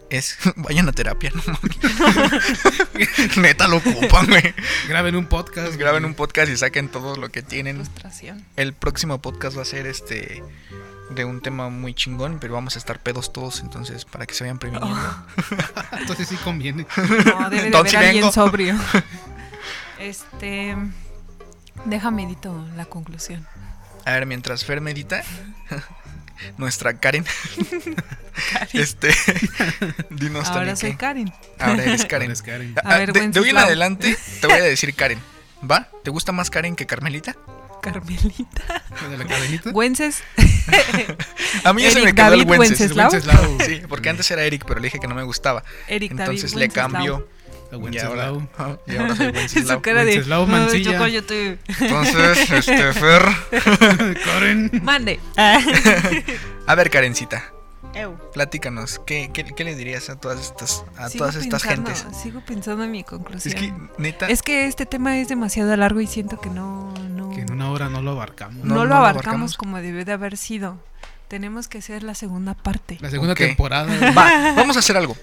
[0.09, 3.37] es vayan a terapia, no mames.
[3.37, 4.53] Neta lo ocupan, güey.
[4.87, 5.75] Graben un podcast.
[5.75, 6.11] Graben güey.
[6.11, 7.77] un podcast y saquen todo lo que tienen.
[7.77, 8.45] Frustración.
[8.55, 10.43] El próximo podcast va a ser este
[11.09, 14.43] de un tema muy chingón, pero vamos a estar pedos todos, entonces para que se
[14.43, 15.25] vayan previniendo.
[15.93, 16.85] Entonces sí conviene.
[16.97, 18.33] No, debe de Entonces haber alguien vengo.
[18.33, 18.75] sobrio.
[19.99, 20.75] Este.
[21.85, 23.47] Déjame edito la conclusión.
[24.05, 25.23] A ver, mientras Fer medita,
[26.57, 27.25] nuestra Karen,
[28.73, 29.09] este,
[30.09, 30.97] dinos Ahora también soy qué.
[30.97, 31.33] Karen.
[31.59, 32.33] Ahora eres Karen.
[32.35, 32.75] Karen.
[32.83, 35.19] Ah, A ver, de, de hoy en adelante te voy a decir Karen.
[35.69, 35.89] ¿Va?
[36.03, 37.35] ¿Te gusta más Karen que Carmelita?
[37.81, 38.83] Carmelita.
[39.09, 39.71] ¿De la cadenita?
[39.71, 40.23] Güences.
[41.63, 42.91] A mí ya se me quedó el Wences.
[42.91, 43.09] Wenceslao.
[43.11, 43.57] Wenceslao.
[43.65, 45.63] Sí, porque antes era Eric, pero le dije que no me gustaba.
[45.87, 46.89] Eric David Entonces le Wenceslao.
[46.91, 47.29] cambió.
[47.71, 48.79] A Y ahora, Wenceslao.
[48.87, 49.81] Y ahora soy Su Wenceslao.
[49.81, 50.11] cara de.
[50.11, 50.91] Wenceslao "Ay, Mancilla".
[50.93, 51.59] yo cállate".
[51.81, 53.23] Entonces, este, Fer.
[54.25, 54.71] Karen.
[54.83, 55.19] Mande.
[56.65, 57.51] A ver, Karencita,
[57.93, 58.17] Eu.
[58.33, 58.99] platícanos.
[59.05, 62.17] ¿Qué, qué, qué le dirías a todas estas, a Sigo todas estas pensando- gentes?
[62.21, 63.55] Sigo pensando en mi Es conclusión.
[63.55, 67.41] que, neta, Es que este tema es demasiado largo y siento que no, no, Que
[67.41, 68.63] en una hora no lo abarcamos.
[68.65, 69.57] no no lo lo abarcamos, abarcamos.
[69.57, 70.77] como debió de haber sido.
[71.27, 72.97] Tenemos que hacer la segunda parte.
[73.01, 73.87] La segunda temporada.
[74.17, 75.17] va, vamos a hacer algo.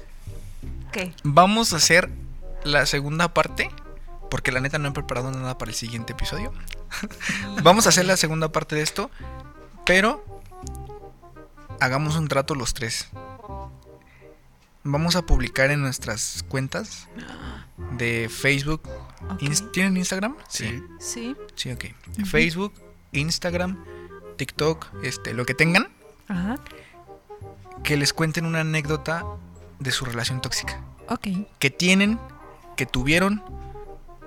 [0.93, 1.13] ¿Qué?
[1.23, 2.09] Vamos a hacer
[2.65, 3.71] la segunda parte.
[4.31, 6.53] Porque la neta no he preparado nada para el siguiente episodio.
[7.63, 9.11] Vamos a hacer la segunda parte de esto.
[9.87, 10.25] Pero
[11.81, 13.09] hagamos un trato los tres.
[14.83, 17.09] Vamos a publicar en nuestras cuentas
[17.97, 18.83] de Facebook.
[19.73, 20.37] ¿Tienen Instagram?
[20.49, 20.83] Sí.
[21.01, 21.37] Sí.
[21.55, 21.85] Sí, ok.
[22.27, 22.75] Facebook,
[23.13, 23.83] Instagram,
[24.37, 25.89] TikTok, este, lo que tengan,
[26.29, 26.57] Ajá.
[27.83, 29.25] que les cuenten una anécdota
[29.79, 30.81] de su relación tóxica.
[31.09, 31.29] Ok.
[31.59, 32.19] Que tienen,
[32.77, 33.43] que tuvieron,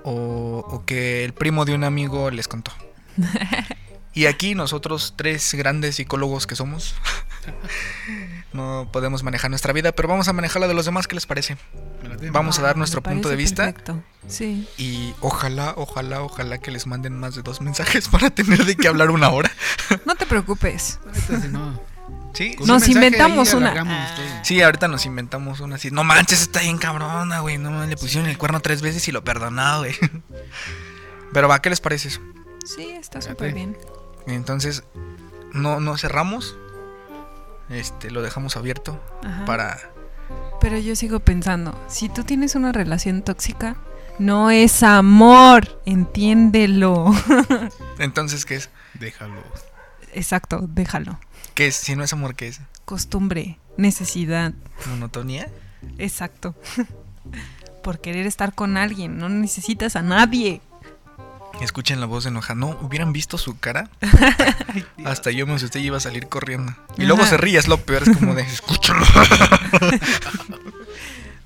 [0.04, 2.72] o, o que el primo de un amigo les contó.
[4.14, 6.96] Y aquí nosotros, tres grandes psicólogos que somos,
[8.52, 11.26] no podemos manejar nuestra vida, pero vamos a manejar la de los demás, ¿qué les
[11.26, 11.56] parece?
[12.32, 13.66] Vamos a dar Ah, nuestro punto de vista.
[13.66, 14.02] Perfecto.
[14.26, 14.66] Sí.
[14.76, 18.88] Y ojalá, ojalá, ojalá que les manden más de dos mensajes para tener de qué
[18.88, 19.52] hablar una hora.
[20.04, 20.98] No te preocupes.
[21.52, 21.80] No,
[22.34, 23.74] Sí, Nos inventamos ahí una.
[23.74, 24.26] todo.
[24.42, 25.90] Sí, ahorita nos inventamos una así.
[25.90, 27.58] No manches, está bien cabrona, güey.
[27.58, 29.94] No le pusieron el cuerno tres veces y lo perdonó, güey.
[31.32, 32.20] Pero va, ¿qué les parece eso?
[32.64, 33.76] Sí, está súper bien.
[34.26, 34.84] Entonces,
[35.52, 36.56] no, no cerramos.
[37.70, 39.44] Este, lo dejamos abierto Ajá.
[39.44, 39.78] para.
[40.60, 43.76] Pero yo sigo pensando, si tú tienes una relación tóxica,
[44.18, 47.12] no es amor, entiéndelo.
[47.98, 48.70] Entonces, ¿qué es?
[48.94, 49.42] Déjalo.
[50.12, 51.18] Exacto, déjalo.
[51.58, 51.74] ¿Qué es?
[51.74, 52.60] Si no es amor, ¿qué es?
[52.84, 54.52] Costumbre, necesidad,
[54.86, 55.48] ¿Monotonía?
[55.98, 56.54] exacto.
[57.82, 60.60] Por querer estar con alguien, no necesitas a nadie.
[61.60, 62.54] Escuchen la voz enojada.
[62.54, 63.90] No, hubieran visto su cara.
[65.04, 66.76] Hasta yo me asusté y iba a salir corriendo.
[66.96, 67.30] Y luego Ajá.
[67.30, 68.08] se ríe, es lo peor.
[68.08, 69.04] Es como de, escúchalo.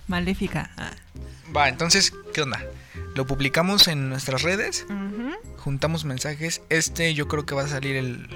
[0.08, 0.72] Maléfica.
[0.76, 0.90] Ah.
[1.56, 2.62] Va, entonces, ¿qué onda?
[3.14, 4.84] Lo publicamos en nuestras redes.
[5.56, 6.60] Juntamos mensajes.
[6.68, 8.28] Este yo creo que va a salir el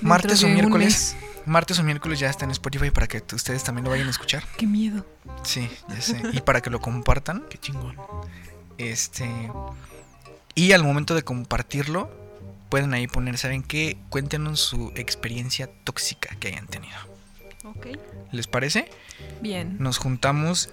[0.00, 1.16] martes o miércoles.
[1.46, 4.44] Martes o miércoles ya está en Spotify para que ustedes también lo vayan a escuchar.
[4.56, 5.06] Qué miedo.
[5.42, 6.20] Sí, ya sé.
[6.32, 7.44] Y para que lo compartan.
[7.48, 7.96] Qué chingón.
[8.76, 9.28] Este.
[10.54, 12.10] Y al momento de compartirlo,
[12.68, 13.96] pueden ahí poner, ¿saben qué?
[14.10, 16.98] Cuéntenos su experiencia tóxica que hayan tenido.
[17.64, 17.86] Ok.
[18.30, 18.90] ¿Les parece?
[19.40, 19.76] Bien.
[19.78, 20.70] Nos juntamos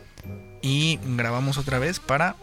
[0.61, 2.35] y grabamos otra vez para.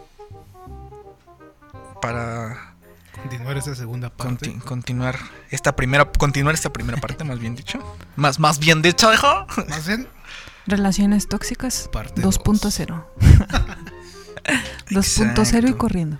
[2.00, 2.71] Para
[3.14, 4.50] Continuar esa segunda parte.
[4.52, 5.18] conti- continuar
[5.50, 6.04] esta primera.
[6.10, 7.78] Continuar esta primera parte, más bien dicho.
[8.16, 9.46] Más, más bien dicho, hijo.
[9.68, 10.08] Más bien,
[10.66, 13.04] Relaciones tóxicas Parte 2.0.
[14.90, 16.18] 2.0 y corriendo.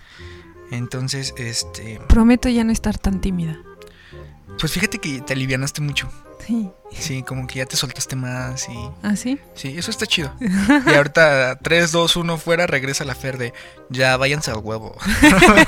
[0.71, 2.01] Entonces, este.
[2.09, 3.59] Prometo ya no estar tan tímida.
[4.59, 6.11] Pues fíjate que te alivianaste mucho.
[6.47, 6.71] Sí.
[6.93, 8.91] Sí, como que ya te soltaste más y.
[9.03, 9.39] ¿Ah, sí?
[9.55, 10.35] Sí, eso está chido.
[10.41, 13.53] Y ahorita 3, 2, 1 fuera, regresa la Fer de
[13.91, 14.97] ya váyanse al huevo.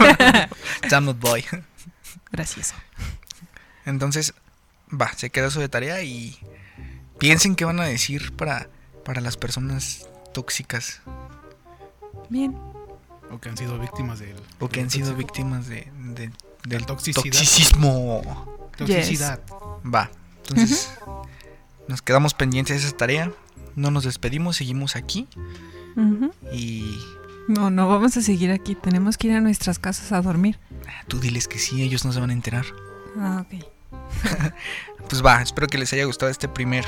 [0.91, 1.45] ya me voy.
[2.33, 2.75] Gracias.
[3.87, 4.35] Entonces,
[4.91, 6.39] va, se queda eso de tarea y
[7.19, 8.69] piensen qué van a decir para,
[9.05, 11.01] para las personas tóxicas
[12.29, 12.57] Bien.
[13.31, 14.37] o que han sido víctimas del.
[14.59, 15.19] o que del han sido tóxico.
[15.27, 16.33] víctimas de, de-
[16.67, 17.23] del toxicidad.
[17.23, 18.71] toxicismo.
[18.77, 19.41] Toxicidad.
[19.85, 20.11] Va,
[20.49, 20.91] entonces
[21.89, 23.33] nos quedamos pendientes de esa tarea.
[23.77, 25.27] No nos despedimos, seguimos aquí
[26.53, 26.97] y
[27.49, 28.75] No, no vamos a seguir aquí.
[28.75, 30.59] Tenemos que ir a nuestras casas a dormir.
[30.87, 32.65] ah, tú diles que sí, ellos no se van a enterar.
[33.19, 33.65] Ah, ok.
[35.09, 36.85] Pues va, espero que les haya gustado este primer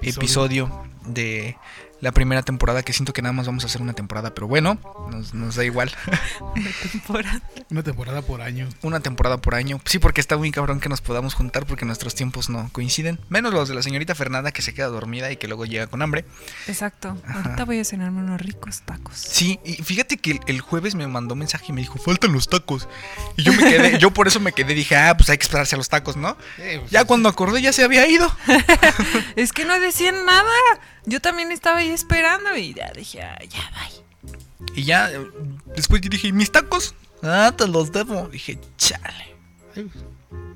[0.00, 0.70] episodio
[1.06, 1.56] de
[2.02, 4.76] la primera temporada, que siento que nada más vamos a hacer una temporada, pero bueno,
[5.08, 5.92] nos, nos da igual.
[6.40, 7.42] Una temporada.
[7.70, 8.68] Una temporada por año.
[8.82, 9.80] Una temporada por año.
[9.84, 13.20] Sí, porque está muy cabrón que nos podamos juntar porque nuestros tiempos no coinciden.
[13.28, 16.02] Menos los de la señorita Fernanda que se queda dormida y que luego llega con
[16.02, 16.24] hambre.
[16.66, 17.16] Exacto.
[17.24, 17.38] Ajá.
[17.38, 19.16] Ahorita voy a cenarme unos ricos tacos.
[19.16, 22.88] Sí, y fíjate que el, jueves me mandó mensaje y me dijo, faltan los tacos.
[23.36, 25.76] Y yo me quedé, yo por eso me quedé, dije, ah, pues hay que esperarse
[25.76, 26.36] a los tacos, ¿no?
[26.58, 28.28] Eh, pues, Ya cuando acordé ya se había ido.
[29.36, 30.50] Es que no decían nada.
[31.04, 34.72] Yo también estaba ahí esperando y ya dije, ah, ya, bye.
[34.74, 35.30] Y ya, eh,
[35.74, 36.94] después yo dije, ¿y mis tacos?
[37.22, 38.28] Ah, te los debo.
[38.28, 39.36] Dije, chale.
[39.74, 39.90] Ay,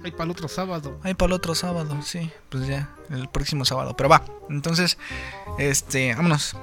[0.05, 1.01] ay, para el otro sábado.
[1.03, 2.31] Ay, para el otro sábado, sí.
[2.49, 3.97] Pues ya, el próximo sábado.
[3.97, 4.25] Pero va.
[4.49, 4.99] Entonces,
[5.59, 6.57] este, vámonos.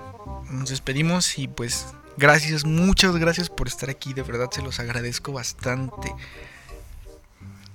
[0.50, 4.14] Nos despedimos y pues, gracias, muchas gracias por estar aquí.
[4.14, 6.14] De verdad se los agradezco bastante.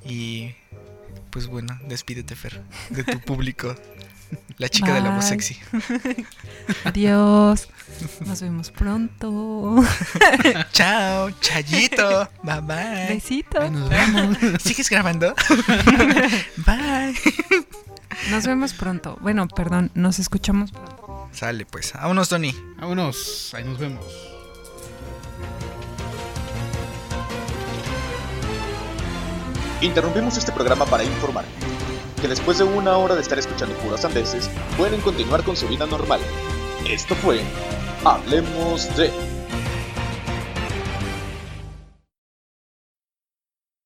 [0.04, 0.54] Y
[1.30, 3.74] pues bueno, despídete, Fer, de tu público.
[4.58, 5.40] La chica de la voz Bye.
[5.40, 5.58] sexy.
[6.84, 7.68] Adiós.
[8.26, 9.76] Nos vemos pronto.
[10.72, 12.28] Chao, Chayito.
[12.42, 13.06] Bye bye.
[13.08, 13.60] Besito.
[13.60, 14.38] Ahí nos vemos.
[14.62, 15.34] ¿Sigues grabando?
[16.66, 17.14] bye.
[18.30, 19.16] Nos vemos pronto.
[19.20, 21.28] Bueno, perdón, nos escuchamos pronto.
[21.32, 21.92] Sale pues.
[21.92, 22.54] Vámonos, Tony.
[22.78, 23.52] Vámonos.
[23.54, 24.04] Ahí nos vemos.
[29.80, 31.44] Interrumpimos este programa para informar
[32.20, 35.86] que después de una hora de estar escuchando puras sandeces, pueden continuar con su vida
[35.86, 36.20] normal.
[36.88, 37.40] Esto fue
[38.04, 39.37] Hablemos de...